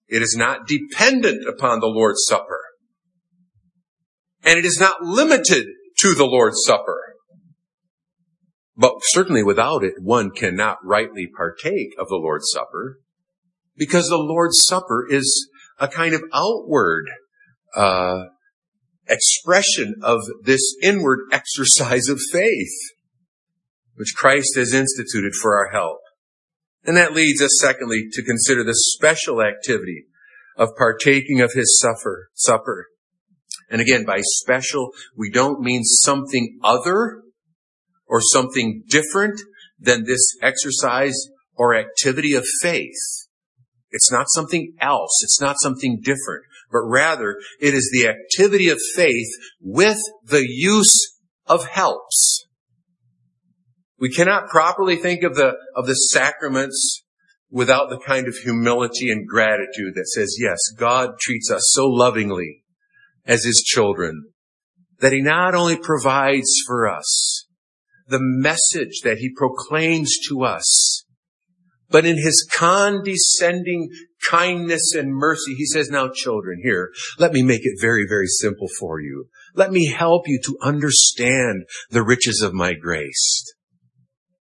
it 0.10 0.22
is 0.22 0.36
not 0.38 0.68
dependent 0.68 1.48
upon 1.48 1.80
the 1.80 1.88
Lord's 1.88 2.26
Supper. 2.28 2.60
And 4.44 4.60
it 4.60 4.66
is 4.66 4.82
not 4.82 5.02
limited 5.02 5.66
to 6.00 6.14
the 6.14 6.26
Lord's 6.26 6.62
Supper. 6.66 7.09
But 8.80 8.94
certainly 9.10 9.44
without 9.44 9.84
it, 9.84 9.96
one 10.00 10.32
cannot 10.32 10.78
rightly 10.86 11.28
partake 11.28 11.90
of 12.00 12.08
the 12.08 12.16
Lord's 12.16 12.50
Supper 12.50 13.00
because 13.76 14.08
the 14.08 14.16
Lord's 14.16 14.58
Supper 14.66 15.06
is 15.10 15.50
a 15.80 15.90
kind 15.90 16.14
of 16.14 16.24
outward 16.34 17.08
uh, 17.76 18.24
expression 19.10 19.96
of 20.02 20.22
this 20.44 20.62
inward 20.82 21.20
exercise 21.30 22.08
of 22.08 22.22
faith, 22.32 22.72
which 23.96 24.16
Christ 24.16 24.56
has 24.56 24.74
instituted 24.74 25.34
for 25.36 25.58
our 25.58 25.72
help. 25.74 26.00
And 26.86 26.96
that 26.96 27.14
leads 27.14 27.42
us, 27.42 27.60
secondly, 27.60 28.08
to 28.14 28.24
consider 28.24 28.64
the 28.64 28.80
special 28.96 29.42
activity 29.42 30.06
of 30.56 30.70
partaking 30.78 31.42
of 31.42 31.52
His 31.52 31.78
suffer, 31.82 32.30
supper. 32.34 32.88
And 33.70 33.82
again, 33.82 34.06
by 34.06 34.22
special, 34.22 34.92
we 35.18 35.30
don't 35.30 35.60
mean 35.60 35.84
something 35.84 36.60
other 36.64 37.24
or 38.10 38.20
something 38.22 38.84
different 38.90 39.40
than 39.80 40.04
this 40.04 40.26
exercise 40.42 41.16
or 41.56 41.76
activity 41.76 42.34
of 42.34 42.46
faith. 42.62 43.28
It's 43.92 44.12
not 44.12 44.26
something 44.30 44.74
else. 44.82 45.12
It's 45.24 45.40
not 45.40 45.58
something 45.62 46.00
different, 46.04 46.44
but 46.72 46.80
rather 46.80 47.38
it 47.62 47.74
is 47.74 47.90
the 47.94 48.08
activity 48.08 48.70
of 48.70 48.80
faith 48.96 49.28
with 49.62 50.00
the 50.26 50.46
use 50.48 51.18
of 51.46 51.66
helps. 51.68 52.46
We 54.00 54.10
cannot 54.10 54.50
properly 54.50 54.96
think 54.96 55.24
of 55.24 55.36
the, 55.36 55.56
of 55.76 55.86
the 55.86 55.94
sacraments 55.94 57.04
without 57.52 57.90
the 57.90 58.00
kind 58.00 58.28
of 58.28 58.36
humility 58.36 59.10
and 59.10 59.28
gratitude 59.28 59.96
that 59.96 60.08
says, 60.08 60.38
yes, 60.40 60.58
God 60.78 61.12
treats 61.20 61.52
us 61.52 61.72
so 61.74 61.88
lovingly 61.88 62.64
as 63.26 63.44
his 63.44 63.64
children 63.66 64.30
that 65.00 65.12
he 65.12 65.22
not 65.22 65.56
only 65.56 65.78
provides 65.78 66.50
for 66.66 66.88
us 66.88 67.48
the 68.10 68.20
message 68.22 69.02
that 69.04 69.18
he 69.20 69.32
proclaims 69.36 70.18
to 70.28 70.44
us, 70.44 71.06
but 71.90 72.06
in 72.06 72.18
his 72.18 72.48
condescending 72.52 73.90
kindness 74.30 74.94
and 74.96 75.14
mercy, 75.14 75.56
he 75.56 75.66
says, 75.66 75.90
now 75.90 76.10
children, 76.10 76.60
here, 76.64 76.92
let 77.18 77.34
me 77.34 77.42
make 77.42 77.62
it 77.64 77.82
very, 77.82 78.06
very 78.08 78.28
simple 78.28 78.68
for 78.80 79.00
you. 79.00 79.26
Let 79.56 79.72
me 79.72 79.88
help 79.88 80.28
you 80.28 80.40
to 80.46 80.58
understand 80.62 81.64
the 81.90 82.04
riches 82.04 82.42
of 82.42 82.54
my 82.54 82.74
grace. 82.74 83.44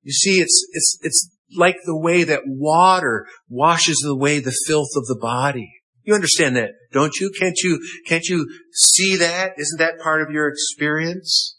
You 0.02 0.12
see, 0.12 0.40
it's, 0.40 0.66
it's, 0.72 0.98
it's 1.02 1.30
like 1.56 1.76
the 1.84 1.98
way 1.98 2.24
that 2.24 2.42
water 2.46 3.26
washes 3.48 4.04
away 4.06 4.40
the 4.40 4.56
filth 4.66 4.90
of 4.96 5.06
the 5.06 5.18
body. 5.20 5.70
You 6.02 6.14
understand 6.14 6.56
that, 6.56 6.70
don't 6.92 7.14
you? 7.20 7.30
Can't 7.38 7.58
you, 7.62 7.80
can't 8.06 8.24
you 8.24 8.48
see 8.72 9.16
that? 9.16 9.52
Isn't 9.58 9.78
that 9.78 9.98
part 10.02 10.22
of 10.22 10.30
your 10.30 10.48
experience? 10.48 11.57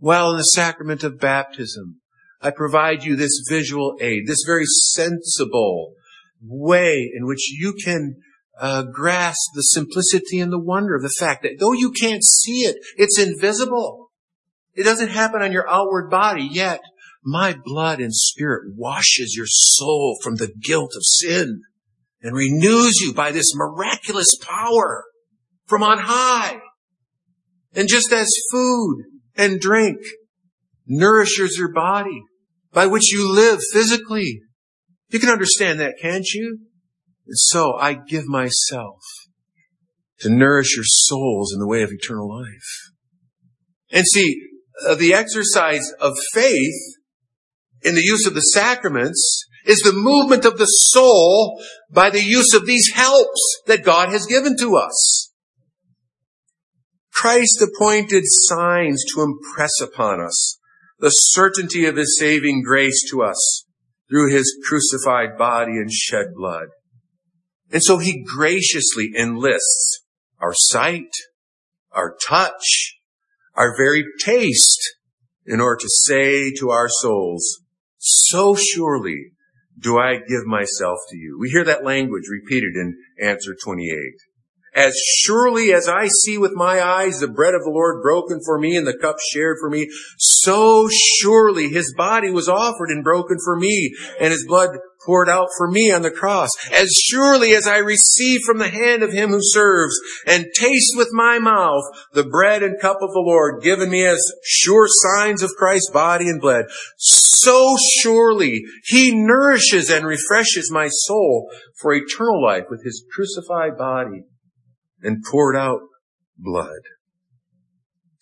Well, 0.00 0.32
in 0.32 0.36
the 0.36 0.42
sacrament 0.42 1.02
of 1.04 1.18
baptism, 1.18 2.00
I 2.42 2.50
provide 2.50 3.02
you 3.02 3.16
this 3.16 3.42
visual 3.48 3.96
aid, 4.00 4.26
this 4.26 4.44
very 4.46 4.66
sensible 4.66 5.94
way 6.42 7.10
in 7.14 7.26
which 7.26 7.50
you 7.50 7.72
can 7.72 8.16
uh, 8.60 8.82
grasp 8.82 9.50
the 9.54 9.62
simplicity 9.62 10.38
and 10.38 10.52
the 10.52 10.60
wonder 10.60 10.94
of 10.94 11.02
the 11.02 11.14
fact 11.18 11.42
that 11.42 11.58
though 11.58 11.72
you 11.72 11.90
can't 11.90 12.24
see 12.24 12.60
it, 12.60 12.76
it's 12.96 13.18
invisible. 13.18 14.10
It 14.74 14.84
doesn't 14.84 15.08
happen 15.08 15.42
on 15.42 15.52
your 15.52 15.68
outward 15.68 16.10
body 16.10 16.46
yet. 16.50 16.80
My 17.24 17.56
blood 17.64 17.98
and 17.98 18.14
spirit 18.14 18.74
washes 18.76 19.34
your 19.34 19.46
soul 19.48 20.18
from 20.22 20.36
the 20.36 20.52
guilt 20.62 20.92
of 20.94 21.02
sin 21.04 21.62
and 22.22 22.36
renews 22.36 23.00
you 23.00 23.14
by 23.14 23.32
this 23.32 23.54
miraculous 23.54 24.36
power 24.40 25.04
from 25.66 25.82
on 25.82 25.98
high. 25.98 26.60
And 27.74 27.88
just 27.88 28.12
as 28.12 28.28
food 28.52 29.04
and 29.36 29.60
drink 29.60 29.98
nourishes 30.86 31.56
your 31.58 31.72
body 31.72 32.22
by 32.72 32.86
which 32.86 33.12
you 33.12 33.30
live 33.30 33.60
physically, 33.72 34.40
you 35.10 35.18
can 35.18 35.30
understand 35.30 35.80
that, 35.80 35.94
can't 36.00 36.26
you? 36.34 36.58
And 37.26 37.38
so 37.38 37.74
I 37.74 37.94
give 37.94 38.26
myself 38.26 39.00
to 40.20 40.30
nourish 40.30 40.76
your 40.76 40.84
souls 40.84 41.52
in 41.52 41.58
the 41.58 41.66
way 41.66 41.82
of 41.82 41.90
eternal 41.90 42.28
life. 42.28 42.92
And 43.90 44.04
see, 44.06 44.40
uh, 44.86 44.94
the 44.94 45.14
exercise 45.14 45.92
of 46.00 46.14
faith 46.32 46.96
in 47.82 47.94
the 47.94 48.04
use 48.04 48.26
of 48.26 48.34
the 48.34 48.40
sacraments 48.40 49.46
is 49.64 49.78
the 49.78 49.92
movement 49.92 50.44
of 50.44 50.58
the 50.58 50.66
soul 50.66 51.60
by 51.90 52.10
the 52.10 52.22
use 52.22 52.54
of 52.54 52.66
these 52.66 52.90
helps 52.94 53.62
that 53.66 53.84
God 53.84 54.10
has 54.10 54.26
given 54.26 54.56
to 54.58 54.76
us. 54.76 55.25
Christ 57.16 57.62
appointed 57.62 58.24
signs 58.26 59.02
to 59.14 59.22
impress 59.22 59.72
upon 59.80 60.20
us 60.20 60.58
the 60.98 61.10
certainty 61.10 61.86
of 61.86 61.96
his 61.96 62.18
saving 62.18 62.62
grace 62.62 63.02
to 63.10 63.22
us 63.22 63.64
through 64.08 64.30
his 64.30 64.54
crucified 64.68 65.38
body 65.38 65.72
and 65.72 65.90
shed 65.90 66.26
blood. 66.36 66.68
And 67.72 67.82
so 67.82 67.98
he 67.98 68.22
graciously 68.24 69.10
enlists 69.16 70.04
our 70.40 70.52
sight, 70.54 71.10
our 71.90 72.16
touch, 72.26 72.98
our 73.54 73.74
very 73.76 74.04
taste 74.20 74.96
in 75.46 75.60
order 75.60 75.80
to 75.80 75.88
say 75.88 76.52
to 76.58 76.70
our 76.70 76.88
souls, 76.88 77.62
so 77.98 78.54
surely 78.54 79.32
do 79.78 79.98
I 79.98 80.16
give 80.16 80.44
myself 80.46 80.98
to 81.10 81.16
you. 81.16 81.38
We 81.40 81.50
hear 81.50 81.64
that 81.64 81.84
language 81.84 82.24
repeated 82.30 82.74
in 82.74 82.96
answer 83.20 83.54
28. 83.62 83.90
As 84.76 84.94
surely 85.20 85.72
as 85.72 85.88
I 85.88 86.08
see 86.22 86.36
with 86.36 86.52
my 86.54 86.82
eyes 86.82 87.18
the 87.18 87.28
bread 87.28 87.54
of 87.54 87.62
the 87.64 87.70
Lord 87.70 88.02
broken 88.02 88.40
for 88.44 88.58
me 88.58 88.76
and 88.76 88.86
the 88.86 88.98
cup 88.98 89.16
shared 89.32 89.56
for 89.58 89.70
me, 89.70 89.88
so 90.18 90.86
surely 91.18 91.70
his 91.70 91.94
body 91.96 92.30
was 92.30 92.46
offered 92.46 92.90
and 92.90 93.02
broken 93.02 93.38
for 93.42 93.56
me 93.56 93.96
and 94.20 94.30
his 94.30 94.44
blood 94.46 94.76
poured 95.06 95.30
out 95.30 95.48
for 95.56 95.70
me 95.70 95.90
on 95.90 96.02
the 96.02 96.10
cross. 96.10 96.50
As 96.70 96.90
surely 96.92 97.54
as 97.54 97.66
I 97.66 97.78
receive 97.78 98.42
from 98.44 98.58
the 98.58 98.68
hand 98.68 99.02
of 99.02 99.14
him 99.14 99.30
who 99.30 99.38
serves 99.40 99.94
and 100.26 100.44
taste 100.54 100.92
with 100.94 101.08
my 101.10 101.38
mouth 101.38 101.84
the 102.12 102.24
bread 102.24 102.62
and 102.62 102.78
cup 102.78 102.98
of 103.00 103.12
the 103.14 103.24
Lord 103.24 103.62
given 103.62 103.88
me 103.88 104.04
as 104.04 104.20
sure 104.44 104.88
signs 104.88 105.42
of 105.42 105.52
Christ's 105.56 105.90
body 105.90 106.28
and 106.28 106.38
blood, 106.38 106.66
so 106.98 107.76
surely 108.02 108.62
he 108.84 109.10
nourishes 109.14 109.88
and 109.88 110.04
refreshes 110.04 110.70
my 110.70 110.88
soul 110.90 111.50
for 111.80 111.94
eternal 111.94 112.44
life 112.44 112.64
with 112.68 112.84
his 112.84 113.02
crucified 113.14 113.78
body 113.78 114.24
and 115.06 115.24
poured 115.30 115.56
out 115.56 115.80
blood. 116.36 116.80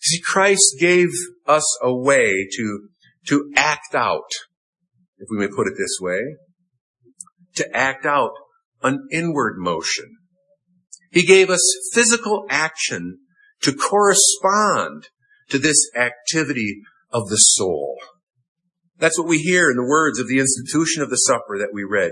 See, 0.01 0.21
Christ 0.23 0.75
gave 0.79 1.09
us 1.47 1.65
a 1.81 1.93
way 1.93 2.47
to, 2.55 2.89
to 3.27 3.51
act 3.55 3.95
out, 3.95 4.29
if 5.17 5.27
we 5.31 5.39
may 5.39 5.47
put 5.47 5.67
it 5.67 5.73
this 5.77 5.97
way, 5.99 6.19
to 7.55 7.75
act 7.75 8.05
out 8.05 8.31
an 8.83 9.07
inward 9.11 9.55
motion. 9.57 10.05
He 11.11 11.23
gave 11.23 11.49
us 11.49 11.61
physical 11.91 12.45
action 12.49 13.17
to 13.63 13.73
correspond 13.73 15.07
to 15.49 15.57
this 15.57 15.89
activity 15.95 16.81
of 17.11 17.29
the 17.29 17.37
soul. 17.37 17.97
That's 18.97 19.17
what 19.17 19.27
we 19.27 19.39
hear 19.39 19.71
in 19.71 19.77
the 19.77 19.87
words 19.87 20.19
of 20.19 20.27
the 20.27 20.39
institution 20.39 21.01
of 21.01 21.09
the 21.09 21.15
supper 21.15 21.57
that 21.57 21.71
we 21.73 21.83
read. 21.83 22.11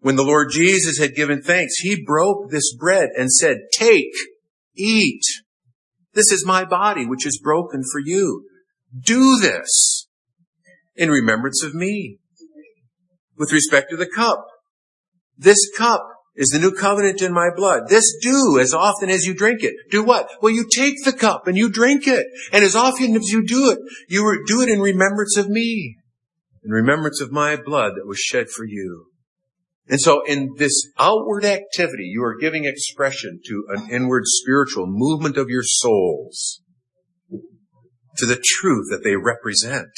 When 0.00 0.16
the 0.16 0.24
Lord 0.24 0.50
Jesus 0.52 0.98
had 0.98 1.16
given 1.16 1.42
thanks, 1.42 1.78
he 1.78 2.04
broke 2.04 2.50
this 2.50 2.74
bread 2.74 3.10
and 3.16 3.30
said, 3.30 3.56
take, 3.72 4.14
eat. 4.76 5.22
This 6.14 6.30
is 6.32 6.46
my 6.46 6.64
body, 6.64 7.04
which 7.04 7.26
is 7.26 7.40
broken 7.42 7.82
for 7.90 8.00
you. 8.00 8.46
Do 8.98 9.38
this 9.40 10.08
in 10.96 11.10
remembrance 11.10 11.62
of 11.62 11.74
me. 11.74 12.18
With 13.36 13.52
respect 13.52 13.90
to 13.90 13.96
the 13.96 14.06
cup, 14.06 14.44
this 15.36 15.70
cup 15.76 16.02
is 16.34 16.50
the 16.50 16.58
new 16.58 16.72
covenant 16.72 17.20
in 17.20 17.32
my 17.32 17.48
blood. 17.54 17.88
This 17.88 18.16
do 18.22 18.58
as 18.60 18.72
often 18.72 19.10
as 19.10 19.24
you 19.24 19.34
drink 19.34 19.62
it. 19.62 19.74
Do 19.90 20.04
what? 20.04 20.28
Well, 20.40 20.52
you 20.52 20.66
take 20.72 21.04
the 21.04 21.12
cup 21.12 21.46
and 21.46 21.56
you 21.56 21.68
drink 21.68 22.06
it. 22.06 22.26
And 22.52 22.64
as 22.64 22.76
often 22.76 23.16
as 23.16 23.28
you 23.30 23.44
do 23.44 23.70
it, 23.72 23.78
you 24.08 24.44
do 24.46 24.62
it 24.62 24.68
in 24.68 24.80
remembrance 24.80 25.36
of 25.36 25.48
me. 25.48 25.96
In 26.64 26.70
remembrance 26.70 27.20
of 27.20 27.32
my 27.32 27.56
blood 27.56 27.92
that 27.96 28.06
was 28.06 28.18
shed 28.18 28.48
for 28.48 28.64
you. 28.64 29.07
And 29.88 30.00
so 30.00 30.22
in 30.26 30.54
this 30.58 30.90
outward 30.98 31.44
activity, 31.44 32.04
you 32.04 32.22
are 32.22 32.36
giving 32.38 32.66
expression 32.66 33.40
to 33.46 33.64
an 33.70 33.90
inward 33.90 34.24
spiritual 34.26 34.84
movement 34.86 35.36
of 35.36 35.48
your 35.48 35.62
souls 35.62 36.60
to 38.18 38.26
the 38.26 38.40
truth 38.42 38.86
that 38.90 39.02
they 39.02 39.16
represent. 39.16 39.92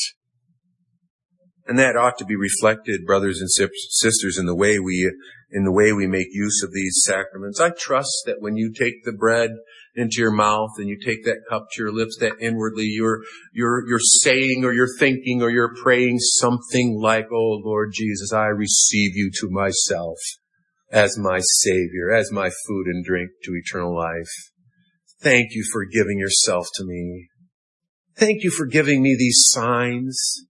And 1.67 1.79
that 1.79 1.97
ought 1.97 2.19
to 2.19 2.25
be 2.25 2.37
reflected, 2.37 3.07
brothers 3.07 3.41
and 3.41 3.51
sisters, 3.51 4.39
in 4.39 4.47
the 4.47 4.57
way 4.57 4.79
we, 4.79 5.11
in 5.51 5.65
the 5.65 5.73
way 5.73 5.93
we 5.93 6.07
make 6.07 6.29
use 6.31 6.63
of 6.65 6.73
these 6.73 7.01
sacraments. 7.05 7.61
I 7.61 7.71
trust 7.71 8.23
that 8.27 8.41
when 8.41 8.57
you 8.57 8.73
take 8.73 9.05
the 9.05 9.13
bread 9.13 9.51
into 9.97 10.21
your 10.21 10.31
mouth 10.31 10.71
and 10.79 10.89
you 10.89 10.99
take 11.05 11.25
that 11.25 11.43
cup 11.49 11.67
to 11.73 11.83
your 11.83 11.93
lips, 11.93 12.17
that 12.21 12.35
inwardly 12.41 12.85
you're, 12.85 13.21
you're, 13.53 13.87
you're 13.89 13.99
saying 14.01 14.63
or 14.65 14.73
you're 14.73 14.97
thinking 14.99 15.43
or 15.43 15.51
you're 15.51 15.75
praying 15.83 16.19
something 16.19 16.99
like, 17.01 17.27
Oh 17.33 17.61
Lord 17.65 17.91
Jesus, 17.93 18.33
I 18.33 18.47
receive 18.47 19.17
you 19.17 19.31
to 19.41 19.49
myself 19.51 20.19
as 20.93 21.17
my 21.19 21.41
savior, 21.41 22.13
as 22.13 22.31
my 22.33 22.51
food 22.67 22.87
and 22.87 23.05
drink 23.05 23.31
to 23.45 23.53
eternal 23.55 23.97
life. 23.97 24.51
Thank 25.21 25.49
you 25.53 25.65
for 25.71 25.85
giving 25.85 26.19
yourself 26.19 26.67
to 26.75 26.85
me. 26.85 27.29
Thank 28.17 28.43
you 28.43 28.51
for 28.51 28.67
giving 28.67 29.03
me 29.03 29.17
these 29.19 29.45
signs 29.49 30.47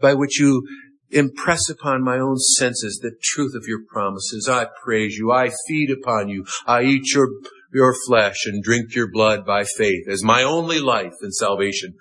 by 0.00 0.14
which 0.14 0.38
you 0.38 0.66
impress 1.10 1.68
upon 1.70 2.04
my 2.04 2.18
own 2.18 2.36
senses 2.58 2.98
the 3.02 3.12
truth 3.22 3.54
of 3.54 3.64
your 3.66 3.80
promises. 3.90 4.48
I 4.48 4.66
praise 4.84 5.16
you. 5.16 5.32
I 5.32 5.50
feed 5.66 5.90
upon 5.90 6.28
you. 6.28 6.44
I 6.66 6.82
eat 6.82 7.14
your, 7.14 7.28
your 7.72 7.94
flesh 8.06 8.46
and 8.46 8.62
drink 8.62 8.94
your 8.94 9.10
blood 9.10 9.44
by 9.44 9.64
faith 9.76 10.08
as 10.08 10.22
my 10.22 10.42
only 10.42 10.80
life 10.80 11.14
and 11.20 11.34
salvation. 11.34 11.94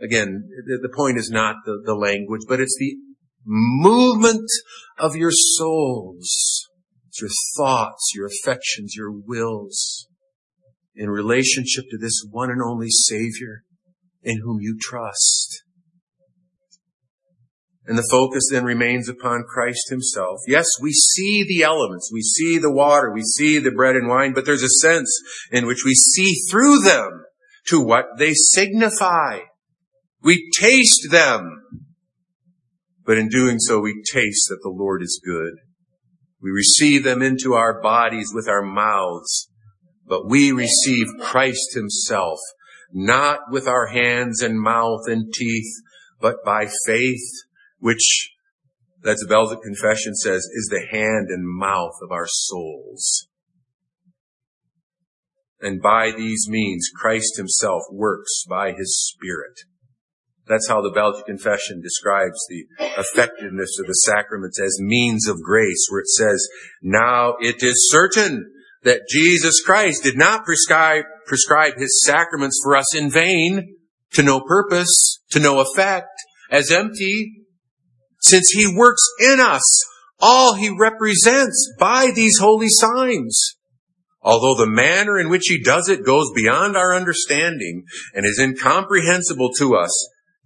Again, 0.00 0.48
the 0.66 0.92
point 0.94 1.18
is 1.18 1.30
not 1.30 1.56
the, 1.64 1.80
the 1.84 1.94
language, 1.94 2.42
but 2.48 2.60
it's 2.60 2.76
the 2.78 2.96
movement 3.46 4.48
of 4.98 5.16
your 5.16 5.30
souls. 5.30 6.68
It's 7.08 7.20
your 7.20 7.30
thoughts, 7.56 8.12
your 8.14 8.26
affections, 8.26 8.94
your 8.96 9.12
wills 9.12 10.08
in 10.96 11.10
relationship 11.10 11.84
to 11.90 11.98
this 11.98 12.24
one 12.30 12.50
and 12.50 12.60
only 12.62 12.90
Savior 12.90 13.62
in 14.22 14.40
whom 14.42 14.58
you 14.60 14.76
trust. 14.80 15.63
And 17.86 17.98
the 17.98 18.08
focus 18.10 18.48
then 18.50 18.64
remains 18.64 19.08
upon 19.08 19.44
Christ 19.44 19.90
himself. 19.90 20.38
Yes, 20.48 20.66
we 20.80 20.92
see 20.92 21.44
the 21.46 21.62
elements. 21.62 22.10
We 22.12 22.22
see 22.22 22.58
the 22.58 22.72
water. 22.72 23.12
We 23.12 23.22
see 23.22 23.58
the 23.58 23.72
bread 23.72 23.94
and 23.94 24.08
wine, 24.08 24.32
but 24.32 24.46
there's 24.46 24.62
a 24.62 24.80
sense 24.80 25.10
in 25.52 25.66
which 25.66 25.84
we 25.84 25.92
see 25.92 26.34
through 26.50 26.80
them 26.80 27.24
to 27.66 27.84
what 27.84 28.06
they 28.18 28.32
signify. 28.32 29.40
We 30.22 30.50
taste 30.58 31.08
them. 31.10 31.62
But 33.04 33.18
in 33.18 33.28
doing 33.28 33.58
so, 33.58 33.80
we 33.80 34.02
taste 34.10 34.46
that 34.48 34.60
the 34.62 34.70
Lord 34.74 35.02
is 35.02 35.20
good. 35.22 35.52
We 36.40 36.50
receive 36.50 37.04
them 37.04 37.20
into 37.20 37.52
our 37.52 37.82
bodies 37.82 38.32
with 38.34 38.48
our 38.48 38.62
mouths, 38.62 39.50
but 40.06 40.28
we 40.28 40.52
receive 40.52 41.06
Christ 41.20 41.74
himself, 41.74 42.38
not 42.92 43.40
with 43.50 43.68
our 43.68 43.86
hands 43.88 44.42
and 44.42 44.60
mouth 44.60 45.02
and 45.06 45.32
teeth, 45.32 45.72
but 46.20 46.36
by 46.44 46.68
faith, 46.86 47.26
which, 47.84 48.32
that's 49.02 49.20
the 49.20 49.28
Belgic 49.28 49.58
Confession 49.62 50.14
says, 50.14 50.40
is 50.54 50.70
the 50.70 50.86
hand 50.90 51.26
and 51.28 51.46
mouth 51.46 51.92
of 52.02 52.10
our 52.10 52.26
souls. 52.26 53.28
And 55.60 55.82
by 55.82 56.10
these 56.10 56.46
means, 56.48 56.88
Christ 56.96 57.36
himself 57.36 57.82
works 57.92 58.46
by 58.48 58.72
his 58.72 58.98
Spirit. 58.98 59.60
That's 60.48 60.66
how 60.66 60.80
the 60.80 60.92
Belgic 60.94 61.26
Confession 61.26 61.82
describes 61.82 62.38
the 62.48 62.64
effectiveness 62.80 63.78
of 63.78 63.86
the 63.86 64.00
sacraments 64.06 64.58
as 64.58 64.78
means 64.80 65.28
of 65.28 65.42
grace, 65.42 65.86
where 65.90 66.00
it 66.00 66.08
says, 66.08 66.48
now 66.80 67.34
it 67.38 67.62
is 67.62 67.90
certain 67.92 68.50
that 68.82 69.02
Jesus 69.10 69.62
Christ 69.62 70.04
did 70.04 70.16
not 70.16 70.46
prescribe, 70.46 71.04
prescribe 71.26 71.74
his 71.76 72.02
sacraments 72.02 72.58
for 72.64 72.76
us 72.76 72.96
in 72.96 73.10
vain, 73.10 73.76
to 74.12 74.22
no 74.22 74.40
purpose, 74.40 75.20
to 75.32 75.38
no 75.38 75.60
effect, 75.60 76.08
as 76.50 76.70
empty, 76.70 77.43
since 78.24 78.50
he 78.50 78.74
works 78.76 79.02
in 79.20 79.40
us 79.40 79.62
all 80.20 80.54
he 80.54 80.70
represents 80.70 81.70
by 81.78 82.10
these 82.14 82.38
holy 82.40 82.68
signs. 82.68 83.56
Although 84.22 84.54
the 84.54 84.70
manner 84.70 85.18
in 85.18 85.28
which 85.28 85.44
he 85.46 85.62
does 85.62 85.88
it 85.88 86.06
goes 86.06 86.30
beyond 86.34 86.76
our 86.76 86.94
understanding 86.94 87.84
and 88.14 88.24
is 88.24 88.38
incomprehensible 88.38 89.50
to 89.58 89.76
us, 89.76 89.90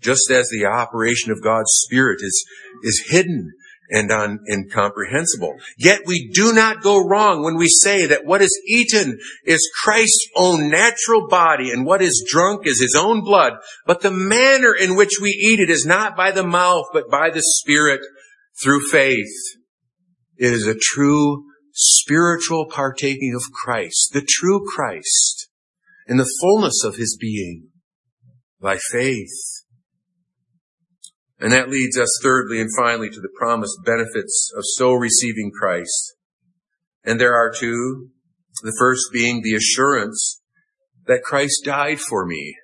just 0.00 0.30
as 0.30 0.48
the 0.48 0.66
operation 0.66 1.30
of 1.30 1.42
God's 1.42 1.70
Spirit 1.84 2.18
is, 2.20 2.44
is 2.82 3.06
hidden 3.10 3.52
and 3.90 4.10
incomprehensible. 4.50 5.56
Yet 5.78 6.02
we 6.06 6.30
do 6.32 6.52
not 6.52 6.82
go 6.82 7.06
wrong 7.06 7.42
when 7.42 7.56
we 7.56 7.68
say 7.68 8.06
that 8.06 8.24
what 8.24 8.42
is 8.42 8.60
eaten 8.66 9.18
is 9.44 9.70
Christ's 9.82 10.28
own 10.36 10.68
natural 10.68 11.26
body 11.28 11.70
and 11.70 11.86
what 11.86 12.02
is 12.02 12.26
drunk 12.30 12.66
is 12.66 12.80
his 12.80 12.94
own 12.94 13.22
blood. 13.22 13.54
But 13.86 14.02
the 14.02 14.10
manner 14.10 14.74
in 14.74 14.96
which 14.96 15.18
we 15.20 15.30
eat 15.30 15.60
it 15.60 15.70
is 15.70 15.86
not 15.86 16.16
by 16.16 16.30
the 16.30 16.46
mouth, 16.46 16.86
but 16.92 17.10
by 17.10 17.30
the 17.30 17.42
Spirit 17.42 18.00
through 18.62 18.88
faith. 18.90 19.32
It 20.36 20.52
is 20.52 20.66
a 20.66 20.78
true 20.78 21.44
spiritual 21.72 22.66
partaking 22.70 23.34
of 23.34 23.52
Christ, 23.52 24.10
the 24.12 24.26
true 24.26 24.64
Christ, 24.74 25.48
in 26.06 26.16
the 26.16 26.30
fullness 26.40 26.84
of 26.84 26.96
his 26.96 27.16
being 27.18 27.68
by 28.60 28.78
faith. 28.90 29.64
And 31.40 31.52
that 31.52 31.68
leads 31.68 31.96
us 31.96 32.08
thirdly 32.22 32.60
and 32.60 32.70
finally 32.76 33.10
to 33.10 33.20
the 33.20 33.32
promised 33.38 33.78
benefits 33.84 34.52
of 34.56 34.64
so 34.64 34.92
receiving 34.92 35.52
Christ. 35.56 36.14
And 37.04 37.20
there 37.20 37.34
are 37.34 37.52
two. 37.52 38.08
The 38.62 38.76
first 38.76 39.12
being 39.12 39.42
the 39.42 39.54
assurance 39.54 40.40
that 41.06 41.22
Christ 41.22 41.62
died 41.64 42.00
for 42.00 42.26
me. 42.26 42.56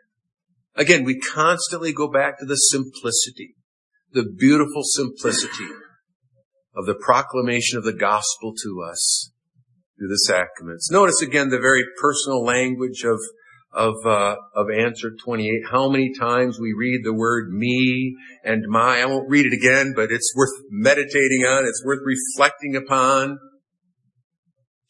Again, 0.75 1.05
we 1.05 1.21
constantly 1.21 1.93
go 1.93 2.11
back 2.11 2.39
to 2.39 2.45
the 2.45 2.57
simplicity, 2.57 3.55
the 4.13 4.25
beautiful 4.25 4.83
simplicity 4.83 5.71
of 6.75 6.87
the 6.87 6.97
proclamation 6.97 7.79
of 7.79 7.85
the 7.85 7.93
gospel 7.93 8.55
to 8.65 8.85
us 8.91 9.31
through 9.97 10.09
the 10.09 10.19
sacraments. 10.27 10.91
Notice 10.91 11.23
again 11.23 11.51
the 11.51 11.61
very 11.61 11.85
personal 12.01 12.45
language 12.45 13.05
of 13.05 13.21
of 13.75 13.95
uh, 14.07 14.37
of 14.55 14.67
answer 14.71 15.11
28 15.25 15.63
how 15.71 15.89
many 15.89 16.13
times 16.19 16.59
we 16.61 16.73
read 16.73 17.01
the 17.03 17.13
word 17.13 17.51
me 17.51 18.17
and 18.45 18.65
my 18.69 19.01
i 19.01 19.05
won't 19.05 19.29
read 19.29 19.47
it 19.47 19.53
again 19.53 19.93
but 19.95 20.11
it's 20.11 20.33
worth 20.37 20.53
meditating 20.71 21.45
on 21.47 21.65
it's 21.65 21.85
worth 21.85 22.01
reflecting 22.05 22.77
upon. 22.77 23.39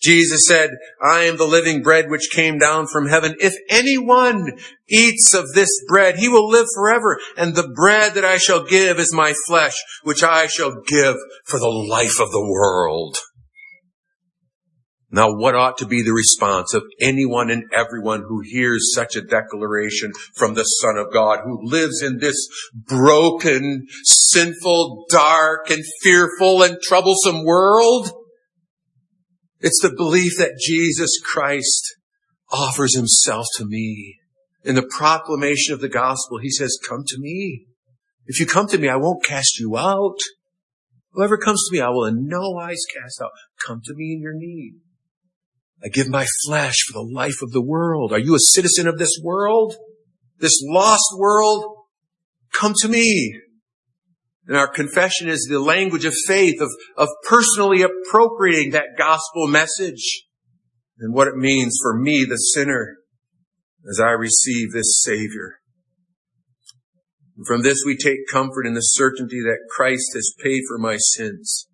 Jesus 0.03 0.43
said 0.47 0.71
i 1.03 1.23
am 1.23 1.39
the 1.39 1.47
living 1.47 1.83
bread 1.83 2.11
which 2.11 2.31
came 2.31 2.59
down 2.59 2.87
from 2.87 3.09
heaven. 3.09 3.35
If 3.41 3.55
anyone 3.71 4.53
eats 4.89 5.33
of 5.33 5.53
this 5.55 5.71
bread 5.89 6.17
he 6.17 6.29
will 6.29 6.49
live 6.49 6.67
forever. 6.75 7.19
And 7.39 7.55
the 7.55 7.73
bread 7.75 8.15
that 8.15 8.25
i 8.25 8.37
shall 8.37 8.65
give 8.65 8.99
is 8.99 9.15
my 9.15 9.33
flesh 9.47 9.77
which 10.03 10.23
i 10.23 10.47
shall 10.47 10.83
give 10.87 11.17
for 11.47 11.59
the 11.59 11.69
life 11.69 12.21
of 12.21 12.31
the 12.31 12.47
world 12.47 13.17
now, 15.15 15.33
what 15.33 15.55
ought 15.55 15.79
to 15.79 15.87
be 15.87 16.03
the 16.03 16.13
response 16.13 16.75
of 16.75 16.83
anyone 17.01 17.49
and 17.49 17.73
everyone 17.73 18.25
who 18.27 18.41
hears 18.41 18.93
such 18.93 19.15
a 19.15 19.23
declaration 19.23 20.11
from 20.35 20.55
the 20.55 20.65
Son 20.65 20.97
of 20.97 21.13
God, 21.13 21.39
who 21.45 21.61
lives 21.63 22.03
in 22.03 22.19
this 22.19 22.49
broken, 22.75 23.87
sinful, 24.03 25.07
dark, 25.09 25.71
and 25.71 25.85
fearful 26.03 26.65
and 26.65 26.83
troublesome 26.83 27.45
world? 27.45 28.11
It's 29.61 29.81
the 29.81 29.95
belief 29.97 30.33
that 30.39 30.59
Jesus 30.61 31.21
Christ 31.25 31.95
offers 32.51 32.97
himself 32.97 33.47
to 33.59 33.65
me. 33.65 34.17
In 34.65 34.75
the 34.75 34.91
proclamation 34.99 35.75
of 35.75 35.81
the 35.81 35.89
gospel, 35.89 36.39
he 36.43 36.51
says, 36.51 36.77
come 36.89 37.05
to 37.07 37.21
me. 37.21 37.67
If 38.27 38.41
you 38.41 38.47
come 38.47 38.67
to 38.67 38.79
me, 38.79 38.89
I 38.89 38.97
won't 38.97 39.25
cast 39.25 39.61
you 39.61 39.77
out. 39.77 40.19
Whoever 41.13 41.39
comes 41.39 41.63
to 41.69 41.73
me, 41.73 41.81
I 41.81 41.91
will 41.91 42.07
in 42.07 42.27
no 42.27 42.51
wise 42.51 42.83
cast 42.93 43.23
out. 43.23 43.31
Come 43.65 43.81
to 43.85 43.95
me 43.95 44.15
in 44.15 44.21
your 44.21 44.35
need. 44.35 44.81
I 45.85 45.89
give 45.89 46.09
my 46.09 46.27
flesh 46.47 46.77
for 46.87 46.95
the 46.95 47.13
life 47.15 47.43
of 47.43 47.53
the 47.53 47.63
world. 47.63 48.13
Are 48.13 48.19
you 48.19 48.35
a 48.35 48.41
citizen 48.41 48.89
of 48.89 48.99
this 48.99 49.21
world? 49.23 49.77
This 50.39 50.63
lost 50.65 51.05
world? 51.19 51.65
Come 52.55 52.73
to 52.79 52.89
me. 52.89 53.39
And 54.47 54.57
our 54.57 54.69
confession 54.69 55.29
is 55.29 55.47
the 55.49 55.61
language 55.61 56.05
of 56.05 56.15
faith, 56.27 56.61
of, 56.61 56.71
of 56.97 57.09
personally 57.29 57.83
appropriating 57.83 58.73
that 58.73 58.97
gospel 58.97 59.47
message 59.47 60.25
and 60.99 61.15
what 61.15 61.29
it 61.29 61.37
means 61.37 61.79
for 61.83 61.99
me, 61.99 62.25
the 62.25 62.37
sinner, 62.37 62.97
as 63.91 64.01
I 64.01 64.11
receive 64.11 64.73
this 64.73 65.03
Savior. 65.03 65.59
And 67.37 67.47
from 67.47 67.63
this 67.63 67.83
we 67.85 67.97
take 67.97 68.29
comfort 68.31 68.67
in 68.67 68.75
the 68.75 68.81
certainty 68.81 69.41
that 69.41 69.69
Christ 69.75 70.13
has 70.15 70.35
paid 70.43 70.63
for 70.69 70.79
my 70.79 70.97
sins, 70.99 71.69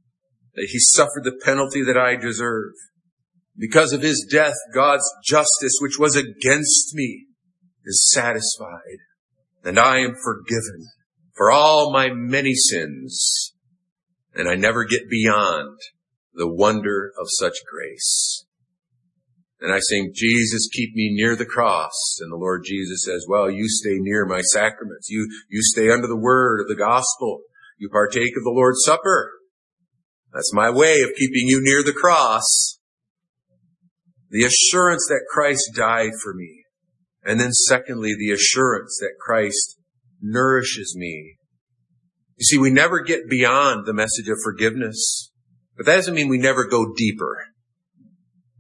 that 0.55 0.69
He 0.71 0.79
suffered 0.79 1.25
the 1.25 1.39
penalty 1.45 1.85
that 1.85 1.99
I 1.99 2.17
deserve, 2.17 2.73
because 3.57 3.93
of 3.93 4.03
his 4.03 4.27
death, 4.31 4.55
God's 4.75 5.09
justice, 5.25 5.79
which 5.81 5.99
was 5.99 6.17
against 6.17 6.95
me, 6.95 7.27
is 7.85 8.11
satisfied, 8.13 8.99
and 9.65 9.79
I 9.79 9.99
am 9.99 10.15
forgiven 10.23 10.89
for 11.35 11.51
all 11.51 11.93
my 11.93 12.11
many 12.13 12.55
sins, 12.55 13.55
and 14.35 14.49
I 14.49 14.55
never 14.55 14.85
get 14.85 15.09
beyond 15.11 15.79
the 16.35 16.49
wonder 16.49 17.13
of 17.19 17.27
such 17.29 17.55
grace. 17.71 18.47
And 19.61 19.73
I 19.73 19.79
sing, 19.81 20.13
Jesus, 20.15 20.71
keep 20.73 20.95
me 20.95 21.11
near 21.13 21.37
the 21.37 21.45
cross. 21.45 22.19
And 22.21 22.33
the 22.33 22.37
Lord 22.37 22.63
Jesus 22.65 23.05
says, 23.05 23.27
well, 23.29 23.51
you 23.51 23.69
stay 23.69 23.99
near 23.99 24.25
my 24.25 24.41
sacraments. 24.41 25.11
You, 25.11 25.29
you 25.51 25.63
stay 25.63 25.91
under 25.91 26.07
the 26.07 26.17
word 26.17 26.63
of 26.63 26.69
the 26.69 26.77
gospel. 26.77 27.43
You 27.79 27.91
partake 27.91 28.37
of 28.39 28.45
the 28.45 28.55
Lord's 28.55 28.83
Supper. 28.85 29.33
That's 30.33 30.53
my 30.55 30.71
way 30.71 31.03
of 31.03 31.11
keeping 31.19 31.49
you 31.49 31.61
near 31.63 31.83
the 31.83 31.93
cross. 31.93 32.79
The 34.31 34.45
assurance 34.45 35.07
that 35.09 35.27
Christ 35.29 35.71
died 35.75 36.13
for 36.23 36.33
me. 36.35 36.65
And 37.25 37.41
then 37.41 37.53
secondly, 37.53 38.15
the 38.19 38.33
assurance 38.33 38.97
that 39.01 39.19
Christ 39.21 39.77
nourishes 40.23 40.95
me. 40.97 41.37
You 42.37 42.45
see, 42.45 42.59
we 42.59 42.71
never 42.71 43.03
get 43.03 43.29
beyond 43.29 43.85
the 43.85 43.93
message 43.93 44.29
of 44.29 44.39
forgiveness, 44.43 45.31
but 45.77 45.85
that 45.87 45.97
doesn't 45.97 46.15
mean 46.15 46.29
we 46.29 46.39
never 46.39 46.67
go 46.67 46.95
deeper. 46.97 47.45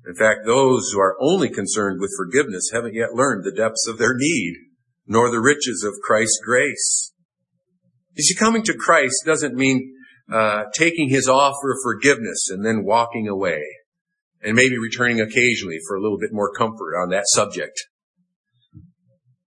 In 0.06 0.14
fact, 0.14 0.40
those 0.44 0.90
who 0.92 1.00
are 1.00 1.16
only 1.20 1.48
concerned 1.48 2.00
with 2.00 2.10
forgiveness 2.16 2.70
haven't 2.72 2.94
yet 2.94 3.14
learned 3.14 3.44
the 3.44 3.54
depths 3.56 3.86
of 3.86 3.98
their 3.98 4.14
need, 4.16 4.54
nor 5.06 5.30
the 5.30 5.40
riches 5.40 5.84
of 5.86 5.94
Christ's 6.02 6.40
grace. 6.44 7.12
You 8.16 8.24
see, 8.24 8.34
coming 8.34 8.62
to 8.64 8.74
Christ 8.74 9.22
doesn't 9.24 9.54
mean 9.54 9.94
uh, 10.30 10.64
taking 10.74 11.08
his 11.08 11.28
offer 11.28 11.72
of 11.72 11.78
forgiveness 11.82 12.48
and 12.50 12.64
then 12.64 12.84
walking 12.84 13.28
away 13.28 13.62
and 14.42 14.54
maybe 14.54 14.78
returning 14.78 15.20
occasionally 15.20 15.78
for 15.86 15.96
a 15.96 16.00
little 16.00 16.18
bit 16.18 16.32
more 16.32 16.52
comfort 16.52 16.96
on 17.00 17.10
that 17.10 17.24
subject. 17.26 17.78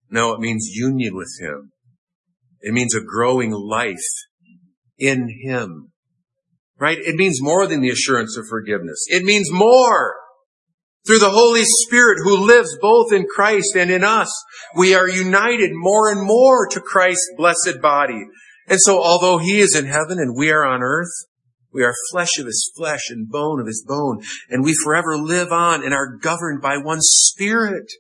No, 0.09 0.33
it 0.33 0.39
means 0.39 0.69
union 0.71 1.15
with 1.15 1.31
Him. 1.39 1.71
It 2.61 2.73
means 2.73 2.95
a 2.95 3.01
growing 3.01 3.51
life 3.51 3.97
in 4.97 5.27
Him. 5.43 5.91
Right? 6.79 6.99
It 6.99 7.15
means 7.15 7.41
more 7.41 7.65
than 7.65 7.81
the 7.81 7.89
assurance 7.89 8.37
of 8.37 8.45
forgiveness. 8.47 9.05
It 9.07 9.23
means 9.23 9.51
more. 9.51 10.15
Through 11.05 11.19
the 11.19 11.31
Holy 11.31 11.63
Spirit 11.65 12.19
who 12.23 12.45
lives 12.45 12.77
both 12.79 13.11
in 13.11 13.25
Christ 13.25 13.75
and 13.75 13.91
in 13.91 14.03
us, 14.03 14.31
we 14.75 14.95
are 14.95 15.09
united 15.09 15.71
more 15.73 16.09
and 16.09 16.25
more 16.25 16.67
to 16.67 16.79
Christ's 16.79 17.29
blessed 17.35 17.81
body. 17.81 18.25
And 18.69 18.79
so 18.79 19.03
although 19.03 19.37
He 19.37 19.59
is 19.59 19.75
in 19.75 19.85
heaven 19.85 20.17
and 20.17 20.37
we 20.37 20.49
are 20.49 20.63
on 20.63 20.81
earth, 20.81 21.11
we 21.73 21.83
are 21.83 21.93
flesh 22.11 22.37
of 22.39 22.45
his 22.45 22.71
flesh 22.75 23.09
and 23.09 23.29
bone 23.29 23.59
of 23.59 23.67
his 23.67 23.83
bone, 23.87 24.21
and 24.49 24.63
we 24.63 24.75
forever 24.83 25.17
live 25.17 25.51
on 25.51 25.83
and 25.83 25.93
are 25.93 26.17
governed 26.17 26.61
by 26.61 26.77
one 26.77 26.99
spirit. 27.01 27.91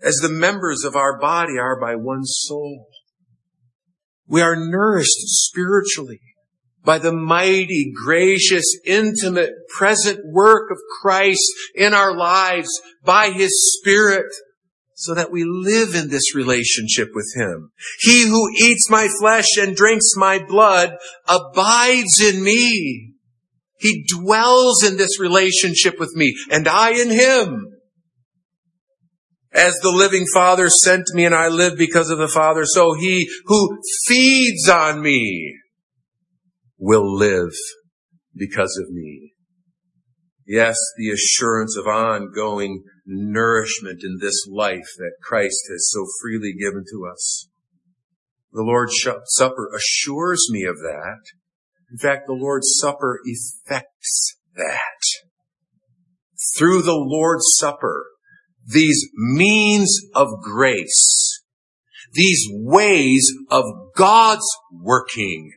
as 0.00 0.14
the 0.22 0.28
members 0.28 0.84
of 0.84 0.94
our 0.94 1.18
body 1.18 1.58
are 1.58 1.80
by 1.80 1.96
one 1.96 2.22
soul. 2.22 2.86
We 4.28 4.42
are 4.42 4.54
nourished 4.54 5.18
spiritually 5.18 6.20
by 6.84 6.98
the 6.98 7.12
mighty, 7.12 7.92
gracious, 8.04 8.64
intimate, 8.86 9.50
present 9.76 10.20
work 10.24 10.70
of 10.70 10.78
Christ 11.02 11.52
in 11.74 11.94
our 11.94 12.16
lives 12.16 12.70
by 13.04 13.30
His 13.30 13.50
Spirit 13.76 14.32
so 15.00 15.14
that 15.14 15.30
we 15.30 15.44
live 15.44 15.94
in 15.94 16.10
this 16.10 16.34
relationship 16.34 17.10
with 17.14 17.32
Him. 17.36 17.70
He 18.00 18.26
who 18.26 18.50
eats 18.60 18.90
my 18.90 19.08
flesh 19.20 19.46
and 19.56 19.76
drinks 19.76 20.16
my 20.16 20.40
blood 20.44 20.96
abides 21.28 22.20
in 22.20 22.42
me. 22.42 23.14
He 23.78 24.04
dwells 24.12 24.82
in 24.82 24.96
this 24.96 25.20
relationship 25.20 26.00
with 26.00 26.16
me 26.16 26.34
and 26.50 26.66
I 26.66 27.00
in 27.00 27.10
Him. 27.10 27.68
As 29.54 29.78
the 29.82 29.92
living 29.92 30.26
Father 30.34 30.68
sent 30.68 31.04
me 31.14 31.24
and 31.24 31.34
I 31.34 31.46
live 31.46 31.78
because 31.78 32.10
of 32.10 32.18
the 32.18 32.26
Father, 32.26 32.64
so 32.64 32.94
he 32.94 33.28
who 33.46 33.78
feeds 34.06 34.68
on 34.68 35.00
me 35.00 35.54
will 36.76 37.16
live 37.16 37.52
because 38.36 38.76
of 38.82 38.90
me. 38.90 39.32
Yes, 40.44 40.76
the 40.96 41.10
assurance 41.10 41.76
of 41.76 41.86
ongoing 41.86 42.82
nourishment 43.08 44.04
in 44.04 44.18
this 44.20 44.46
life 44.48 44.86
that 44.98 45.12
Christ 45.22 45.64
has 45.70 45.88
so 45.90 46.06
freely 46.20 46.52
given 46.52 46.84
to 46.92 47.10
us. 47.10 47.48
The 48.52 48.62
Lord's 48.62 48.94
Supper 49.36 49.70
assures 49.74 50.46
me 50.50 50.64
of 50.64 50.76
that. 50.76 51.20
In 51.90 51.98
fact, 51.98 52.26
the 52.26 52.34
Lord's 52.34 52.76
Supper 52.78 53.20
effects 53.24 54.36
that. 54.54 54.76
Through 56.56 56.82
the 56.82 56.96
Lord's 56.96 57.46
Supper, 57.56 58.06
these 58.66 59.06
means 59.14 59.98
of 60.14 60.28
grace, 60.42 61.42
these 62.12 62.44
ways 62.50 63.30
of 63.50 63.64
God's 63.96 64.46
working, 64.70 65.52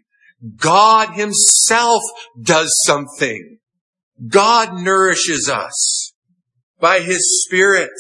God 0.56 1.16
himself 1.16 2.02
does 2.42 2.72
something. 2.86 3.58
God 4.28 4.82
nourishes 4.82 5.50
us 5.50 6.01
by 6.82 7.00
his 7.00 7.46
spirit. 7.46 7.92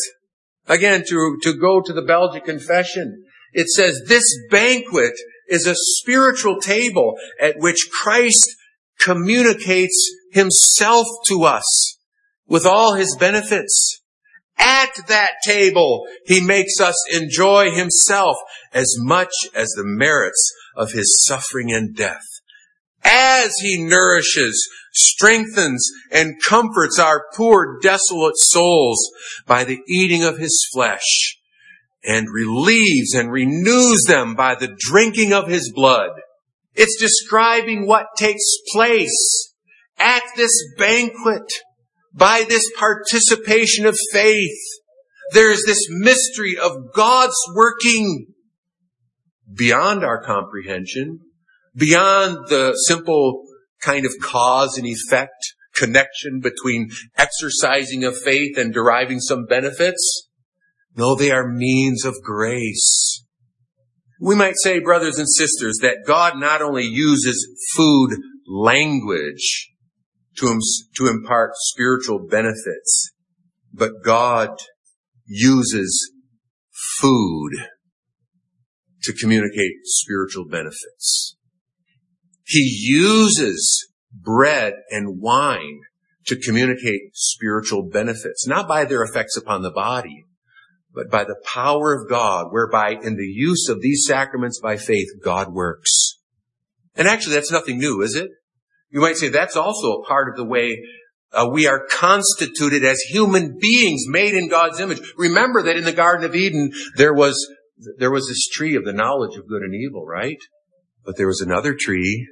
Again, 0.67 1.03
to, 1.07 1.37
to 1.43 1.53
go 1.53 1.81
to 1.81 1.93
the 1.93 2.01
Belgic 2.01 2.43
confession, 2.45 3.23
it 3.53 3.67
says 3.67 4.03
this 4.07 4.23
banquet 4.49 5.13
is 5.47 5.67
a 5.67 5.75
spiritual 5.75 6.59
table 6.59 7.15
at 7.39 7.55
which 7.57 7.89
Christ 8.01 8.55
communicates 8.99 10.09
himself 10.31 11.05
to 11.27 11.43
us 11.43 11.97
with 12.47 12.65
all 12.65 12.95
his 12.95 13.15
benefits. 13.19 14.01
At 14.57 15.07
that 15.07 15.33
table, 15.43 16.05
he 16.25 16.39
makes 16.39 16.79
us 16.79 16.95
enjoy 17.13 17.71
himself 17.71 18.37
as 18.73 18.95
much 18.99 19.31
as 19.55 19.69
the 19.69 19.83
merits 19.85 20.53
of 20.75 20.91
his 20.91 21.15
suffering 21.25 21.71
and 21.71 21.95
death 21.95 22.25
as 23.03 23.53
he 23.61 23.83
nourishes, 23.83 24.69
strengthens, 24.93 25.87
and 26.11 26.41
comforts 26.45 26.99
our 26.99 27.25
poor, 27.35 27.79
desolate 27.81 28.37
souls 28.37 28.99
by 29.45 29.63
the 29.63 29.79
eating 29.87 30.23
of 30.23 30.37
his 30.37 30.67
flesh, 30.73 31.37
and 32.03 32.27
relieves 32.31 33.13
and 33.13 33.31
renews 33.31 34.03
them 34.07 34.35
by 34.35 34.55
the 34.55 34.75
drinking 34.79 35.33
of 35.33 35.47
his 35.47 35.71
blood. 35.73 36.11
It's 36.73 36.99
describing 36.99 37.87
what 37.87 38.07
takes 38.17 38.57
place 38.71 39.53
at 39.97 40.23
this 40.35 40.53
banquet 40.77 41.51
by 42.13 42.45
this 42.47 42.63
participation 42.77 43.85
of 43.85 43.97
faith. 44.11 44.59
There 45.33 45.51
is 45.51 45.63
this 45.65 45.87
mystery 45.89 46.57
of 46.57 46.93
God's 46.93 47.35
working 47.55 48.27
beyond 49.53 50.03
our 50.03 50.23
comprehension 50.23 51.19
beyond 51.75 52.37
the 52.49 52.73
simple 52.87 53.43
kind 53.81 54.05
of 54.05 54.11
cause 54.21 54.77
and 54.77 54.85
effect 54.85 55.53
connection 55.75 56.39
between 56.41 56.89
exercising 57.17 58.03
of 58.03 58.17
faith 58.17 58.57
and 58.57 58.73
deriving 58.73 59.19
some 59.19 59.45
benefits. 59.45 60.29
No, 60.95 61.15
they 61.15 61.31
are 61.31 61.47
means 61.47 62.05
of 62.05 62.15
grace. 62.21 63.25
We 64.19 64.35
might 64.35 64.55
say, 64.61 64.79
brothers 64.79 65.17
and 65.17 65.27
sisters, 65.27 65.79
that 65.81 66.03
God 66.05 66.37
not 66.37 66.61
only 66.61 66.83
uses 66.83 67.47
food 67.75 68.17
language 68.47 69.71
to, 70.37 70.59
to 70.97 71.07
impart 71.07 71.51
spiritual 71.55 72.27
benefits, 72.29 73.11
but 73.73 74.03
God 74.03 74.49
uses 75.25 76.13
food 76.99 77.51
to 79.03 79.13
communicate 79.13 79.71
spiritual 79.85 80.45
benefits. 80.45 81.37
He 82.51 82.79
uses 82.81 83.87
bread 84.13 84.73
and 84.89 85.21
wine 85.21 85.79
to 86.25 86.35
communicate 86.35 87.13
spiritual 87.13 87.87
benefits, 87.89 88.45
not 88.45 88.67
by 88.67 88.83
their 88.83 89.03
effects 89.03 89.37
upon 89.37 89.61
the 89.61 89.71
body, 89.71 90.25
but 90.93 91.09
by 91.09 91.23
the 91.23 91.41
power 91.45 91.93
of 91.93 92.09
God, 92.09 92.47
whereby 92.51 92.97
in 93.01 93.15
the 93.15 93.23
use 93.23 93.69
of 93.69 93.81
these 93.81 94.03
sacraments 94.05 94.59
by 94.59 94.75
faith, 94.75 95.07
God 95.23 95.53
works. 95.53 96.19
And 96.93 97.07
actually, 97.07 97.35
that's 97.35 97.53
nothing 97.53 97.77
new, 97.77 98.01
is 98.01 98.15
it? 98.15 98.29
You 98.89 98.99
might 98.99 99.15
say 99.15 99.29
that's 99.29 99.55
also 99.55 99.93
a 99.93 100.05
part 100.05 100.27
of 100.27 100.35
the 100.35 100.43
way 100.43 100.83
uh, 101.31 101.47
we 101.49 101.67
are 101.67 101.87
constituted 101.89 102.83
as 102.83 102.99
human 102.99 103.57
beings 103.61 104.03
made 104.07 104.33
in 104.33 104.49
God's 104.49 104.81
image. 104.81 104.99
Remember 105.17 105.63
that 105.63 105.77
in 105.77 105.85
the 105.85 105.93
Garden 105.93 106.25
of 106.25 106.35
Eden, 106.35 106.71
there 106.97 107.13
was, 107.13 107.37
there 107.97 108.11
was 108.11 108.27
this 108.27 108.49
tree 108.49 108.75
of 108.75 108.83
the 108.83 108.91
knowledge 108.91 109.37
of 109.37 109.47
good 109.47 109.61
and 109.61 109.73
evil, 109.73 110.05
right? 110.05 110.39
But 111.05 111.15
there 111.15 111.27
was 111.27 111.39
another 111.39 111.73
tree 111.79 112.27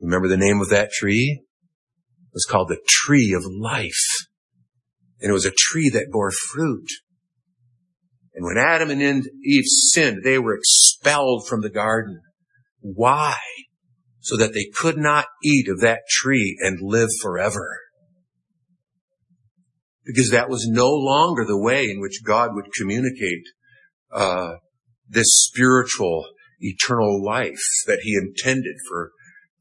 Remember 0.00 0.28
the 0.28 0.36
name 0.36 0.60
of 0.60 0.70
that 0.70 0.90
tree? 0.90 1.42
It 1.42 2.34
was 2.34 2.46
called 2.48 2.68
the 2.68 2.80
tree 2.86 3.32
of 3.32 3.44
life. 3.44 3.92
And 5.20 5.30
it 5.30 5.34
was 5.34 5.44
a 5.44 5.52
tree 5.54 5.90
that 5.90 6.10
bore 6.10 6.30
fruit. 6.30 6.88
And 8.34 8.44
when 8.44 8.56
Adam 8.56 8.90
and 8.90 9.26
Eve 9.44 9.64
sinned, 9.66 10.22
they 10.24 10.38
were 10.38 10.56
expelled 10.56 11.46
from 11.46 11.60
the 11.60 11.70
garden. 11.70 12.20
Why? 12.80 13.36
So 14.20 14.36
that 14.36 14.54
they 14.54 14.66
could 14.74 14.96
not 14.96 15.26
eat 15.44 15.68
of 15.68 15.80
that 15.80 16.00
tree 16.08 16.56
and 16.60 16.78
live 16.80 17.08
forever. 17.20 17.78
Because 20.06 20.30
that 20.30 20.48
was 20.48 20.66
no 20.70 20.88
longer 20.88 21.44
the 21.44 21.60
way 21.60 21.84
in 21.84 22.00
which 22.00 22.22
God 22.24 22.50
would 22.54 22.72
communicate 22.76 23.44
uh, 24.12 24.54
this 25.08 25.28
spiritual, 25.30 26.26
eternal 26.60 27.22
life 27.22 27.60
that 27.86 28.00
He 28.02 28.14
intended 28.14 28.76
for 28.88 29.12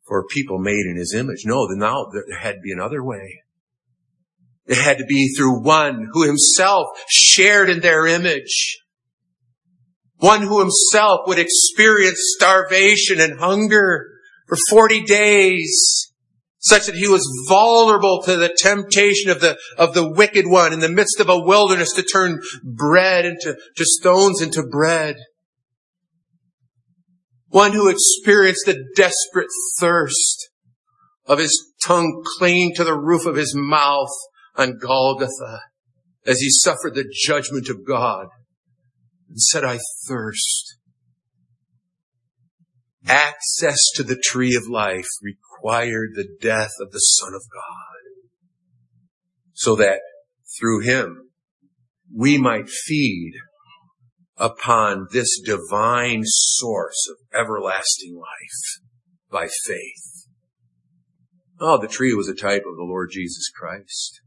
for 0.09 0.25
people 0.25 0.59
made 0.59 0.85
in 0.89 0.97
his 0.97 1.13
image. 1.15 1.43
No, 1.45 1.67
now 1.69 2.07
there 2.11 2.37
had 2.37 2.55
to 2.55 2.61
be 2.61 2.73
another 2.73 3.01
way. 3.01 3.43
It 4.65 4.77
had 4.77 4.97
to 4.97 5.05
be 5.05 5.33
through 5.35 5.63
one 5.63 6.09
who 6.11 6.27
himself 6.27 6.87
shared 7.07 7.69
in 7.69 7.79
their 7.79 8.05
image. 8.05 8.79
One 10.17 10.41
who 10.41 10.59
himself 10.59 11.21
would 11.27 11.39
experience 11.39 12.19
starvation 12.35 13.21
and 13.21 13.39
hunger 13.39 14.07
for 14.47 14.57
40 14.69 15.03
days, 15.05 16.11
such 16.57 16.87
that 16.87 16.95
he 16.95 17.07
was 17.07 17.23
vulnerable 17.47 18.21
to 18.23 18.35
the 18.35 18.53
temptation 18.57 19.31
of 19.31 19.39
the, 19.41 19.57
of 19.77 19.93
the 19.93 20.11
wicked 20.11 20.45
one 20.45 20.73
in 20.73 20.79
the 20.79 20.89
midst 20.89 21.19
of 21.19 21.29
a 21.29 21.39
wilderness 21.39 21.93
to 21.93 22.03
turn 22.03 22.41
bread 22.63 23.25
into, 23.25 23.55
to 23.75 23.85
stones 23.85 24.41
into 24.41 24.63
bread. 24.69 25.15
One 27.49 27.73
who 27.73 27.89
experienced 27.89 28.65
the 28.65 28.85
desperate 28.95 29.49
thirst 29.79 30.49
of 31.25 31.39
his 31.39 31.73
tongue 31.83 32.23
clinging 32.37 32.73
to 32.75 32.83
the 32.83 32.97
roof 32.97 33.25
of 33.25 33.35
his 33.35 33.53
mouth 33.55 34.13
on 34.55 34.77
Golgotha 34.79 35.61
as 36.25 36.39
he 36.39 36.49
suffered 36.49 36.93
the 36.93 37.11
judgment 37.11 37.69
of 37.69 37.85
God 37.85 38.27
and 39.27 39.39
said, 39.39 39.63
I 39.63 39.79
thirst. 40.07 40.75
Access 43.07 43.79
to 43.95 44.03
the 44.03 44.21
tree 44.21 44.55
of 44.55 44.69
life 44.69 45.07
required 45.23 46.09
the 46.13 46.27
death 46.39 46.73
of 46.79 46.91
the 46.91 46.99
Son 46.99 47.33
of 47.33 47.41
God 47.51 47.99
so 49.53 49.75
that 49.75 50.01
through 50.59 50.81
him 50.81 51.31
we 52.15 52.37
might 52.37 52.69
feed 52.69 53.33
upon 54.39 55.07
this 55.11 55.39
divine 55.43 56.21
source 56.23 57.07
of 57.09 57.17
everlasting 57.37 58.15
life 58.15 58.81
by 59.31 59.47
faith. 59.65 60.27
Oh, 61.59 61.77
the 61.77 61.87
tree 61.87 62.13
was 62.13 62.29
a 62.29 62.35
type 62.35 62.63
of 62.65 62.77
the 62.77 62.87
Lord 62.87 63.09
Jesus 63.11 63.49
Christ. 63.49 64.21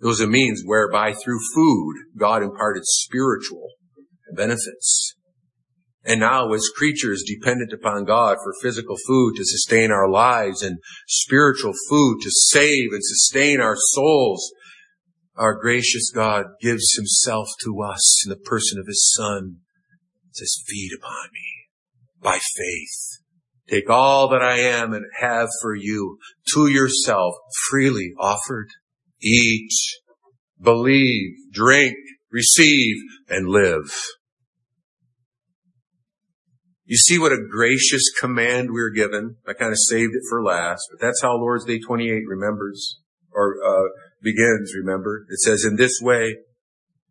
It 0.00 0.06
was 0.06 0.20
a 0.20 0.26
means 0.26 0.62
whereby 0.64 1.14
through 1.14 1.40
food, 1.54 1.94
God 2.18 2.42
imparted 2.42 2.82
spiritual 2.84 3.68
benefits. 4.34 5.14
And 6.04 6.20
now 6.20 6.52
as 6.52 6.68
creatures 6.76 7.24
dependent 7.26 7.72
upon 7.72 8.04
God 8.04 8.36
for 8.36 8.52
physical 8.60 8.96
food 9.06 9.36
to 9.36 9.44
sustain 9.44 9.90
our 9.90 10.08
lives 10.08 10.62
and 10.62 10.78
spiritual 11.08 11.72
food 11.88 12.18
to 12.22 12.30
save 12.30 12.92
and 12.92 13.02
sustain 13.02 13.60
our 13.60 13.76
souls, 13.78 14.52
our 15.36 15.58
gracious 15.58 16.10
God 16.14 16.46
gives 16.60 16.94
himself 16.96 17.48
to 17.64 17.82
us 17.82 18.24
in 18.24 18.30
the 18.30 18.36
person 18.36 18.78
of 18.78 18.86
his 18.86 19.12
son. 19.16 19.56
It 20.30 20.36
says, 20.36 20.62
feed 20.66 20.90
upon 20.96 21.28
me 21.32 21.54
by 22.22 22.38
faith. 22.38 23.20
Take 23.68 23.88
all 23.88 24.28
that 24.28 24.42
I 24.42 24.58
am 24.58 24.92
and 24.92 25.06
have 25.20 25.48
for 25.62 25.74
you 25.74 26.18
to 26.52 26.68
yourself 26.68 27.34
freely 27.70 28.12
offered. 28.18 28.68
Eat, 29.22 29.70
believe, 30.60 31.32
drink, 31.52 31.94
receive, 32.30 32.96
and 33.28 33.48
live. 33.48 33.90
You 36.84 36.96
see 36.98 37.18
what 37.18 37.32
a 37.32 37.38
gracious 37.50 38.02
command 38.20 38.68
we're 38.70 38.90
given. 38.90 39.36
I 39.48 39.54
kind 39.54 39.72
of 39.72 39.78
saved 39.78 40.12
it 40.14 40.22
for 40.28 40.44
last, 40.44 40.82
but 40.90 41.00
that's 41.00 41.22
how 41.22 41.36
Lord's 41.36 41.64
Day 41.64 41.78
28 41.78 42.22
remembers 42.28 43.00
or 43.32 43.56
uh, 43.64 43.88
begins. 44.24 44.74
Remember, 44.74 45.26
it 45.28 45.38
says, 45.38 45.64
"In 45.64 45.76
this 45.76 46.00
way, 46.00 46.38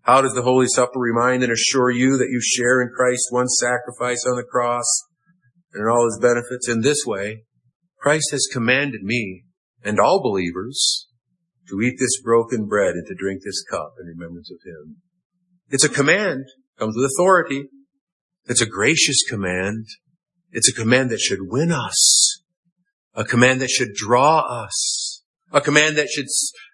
how 0.02 0.22
does 0.22 0.34
the 0.34 0.42
Holy 0.42 0.68
Supper 0.68 1.00
remind 1.00 1.44
and 1.44 1.52
assure 1.52 1.90
you 1.90 2.18
that 2.18 2.30
you 2.30 2.42
share 2.42 2.82
in 2.82 2.90
Christ's 2.94 3.32
one 3.32 3.48
sacrifice 3.48 4.26
on 4.28 4.36
the 4.36 4.44
cross 4.44 4.86
and 5.72 5.84
in 5.84 5.88
all 5.88 6.06
His 6.06 6.20
benefits? 6.20 6.68
In 6.68 6.82
this 6.82 7.06
way, 7.06 7.46
Christ 8.02 8.32
has 8.32 8.50
commanded 8.52 9.04
me 9.04 9.46
and 9.82 10.00
all 10.00 10.22
believers 10.22 11.08
to 11.70 11.80
eat 11.80 11.96
this 12.00 12.22
broken 12.22 12.68
bread 12.68 12.96
and 12.96 13.08
to 13.08 13.16
drink 13.16 13.42
this 13.44 13.64
cup 13.64 13.94
in 14.02 14.08
remembrance 14.08 14.52
of 14.52 14.60
Him. 14.66 14.98
It's 15.70 15.86
a 15.86 15.90
command, 15.90 16.46
comes 16.78 16.96
with 16.98 17.06
authority. 17.06 17.70
It's 18.46 18.62
a 18.62 18.66
gracious 18.66 19.24
command. 19.28 19.86
It's 20.52 20.70
a 20.70 20.74
command 20.74 21.10
that 21.12 21.22
should 21.22 21.44
win 21.44 21.72
us. 21.72 22.42
A 23.14 23.24
command 23.24 23.62
that 23.62 23.70
should 23.70 23.94
draw 23.94 24.40
us. 24.40 25.03
A 25.54 25.62
command 25.62 25.98
that 25.98 26.10
should 26.10 26.26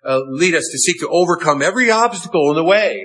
uh, 0.06 0.22
lead 0.30 0.56
us 0.56 0.64
to 0.72 0.78
seek 0.78 1.00
to 1.02 1.10
overcome 1.10 1.62
every 1.62 1.92
obstacle 1.92 2.50
in 2.50 2.56
the 2.56 2.64
way 2.64 3.04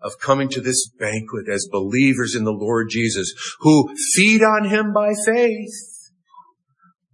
of 0.00 0.18
coming 0.20 0.48
to 0.50 0.60
this 0.60 0.90
banquet 0.98 1.48
as 1.50 1.68
believers 1.70 2.34
in 2.36 2.44
the 2.44 2.52
Lord 2.52 2.88
Jesus 2.90 3.32
who 3.60 3.94
feed 4.14 4.42
on 4.42 4.68
Him 4.68 4.92
by 4.92 5.12
faith. 5.24 6.10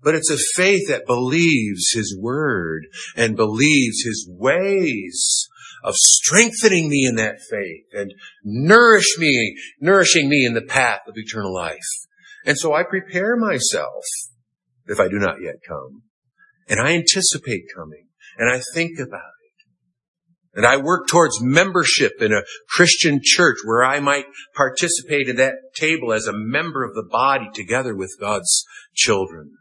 But 0.03 0.14
it's 0.14 0.30
a 0.30 0.39
faith 0.55 0.89
that 0.89 1.07
believes 1.07 1.91
His 1.93 2.16
Word 2.20 2.86
and 3.16 3.36
believes 3.36 4.03
His 4.05 4.28
ways 4.30 5.49
of 5.84 5.95
strengthening 5.97 6.89
me 6.89 7.07
in 7.09 7.16
that 7.16 7.39
faith 7.51 7.86
and 7.93 8.12
nourish 8.45 9.16
me, 9.18 9.57
nourishing 9.80 10.28
me 10.28 10.45
in 10.45 10.55
the 10.55 10.62
path 10.62 11.01
of 11.07 11.14
eternal 11.16 11.55
life. 11.55 11.78
And 12.45 12.59
so 12.59 12.74
I 12.74 12.82
prepare 12.82 13.36
myself 13.36 14.05
if 14.86 14.99
I 14.99 15.09
do 15.09 15.18
not 15.18 15.36
yet 15.43 15.57
come. 15.66 16.03
And 16.69 16.81
I 16.81 16.93
anticipate 16.93 17.64
coming 17.75 18.09
and 18.39 18.51
I 18.51 18.61
think 18.75 18.99
about 18.99 19.21
it. 19.21 20.59
And 20.59 20.66
I 20.66 20.77
work 20.77 21.09
towards 21.09 21.41
membership 21.41 22.21
in 22.21 22.33
a 22.33 22.43
Christian 22.69 23.21
church 23.23 23.59
where 23.64 23.85
I 23.85 24.01
might 24.01 24.27
participate 24.57 25.29
in 25.29 25.37
that 25.37 25.55
table 25.75 26.12
as 26.12 26.27
a 26.27 26.33
member 26.33 26.85
of 26.85 26.95
the 26.95 27.07
body 27.09 27.49
together 27.55 27.95
with 27.95 28.16
God's 28.21 28.64
children. 28.95 29.53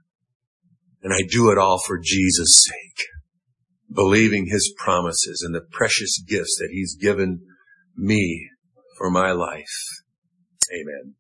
And 1.03 1.13
I 1.13 1.21
do 1.29 1.51
it 1.51 1.57
all 1.57 1.79
for 1.85 1.99
Jesus' 2.01 2.65
sake 2.65 3.05
believing 3.93 4.47
his 4.47 4.73
promises 4.77 5.41
and 5.45 5.55
the 5.55 5.65
precious 5.71 6.21
gifts 6.27 6.57
that 6.59 6.69
he's 6.71 6.95
given 6.95 7.41
me 7.95 8.49
for 8.97 9.09
my 9.09 9.31
life. 9.31 10.03
Amen. 10.73 11.16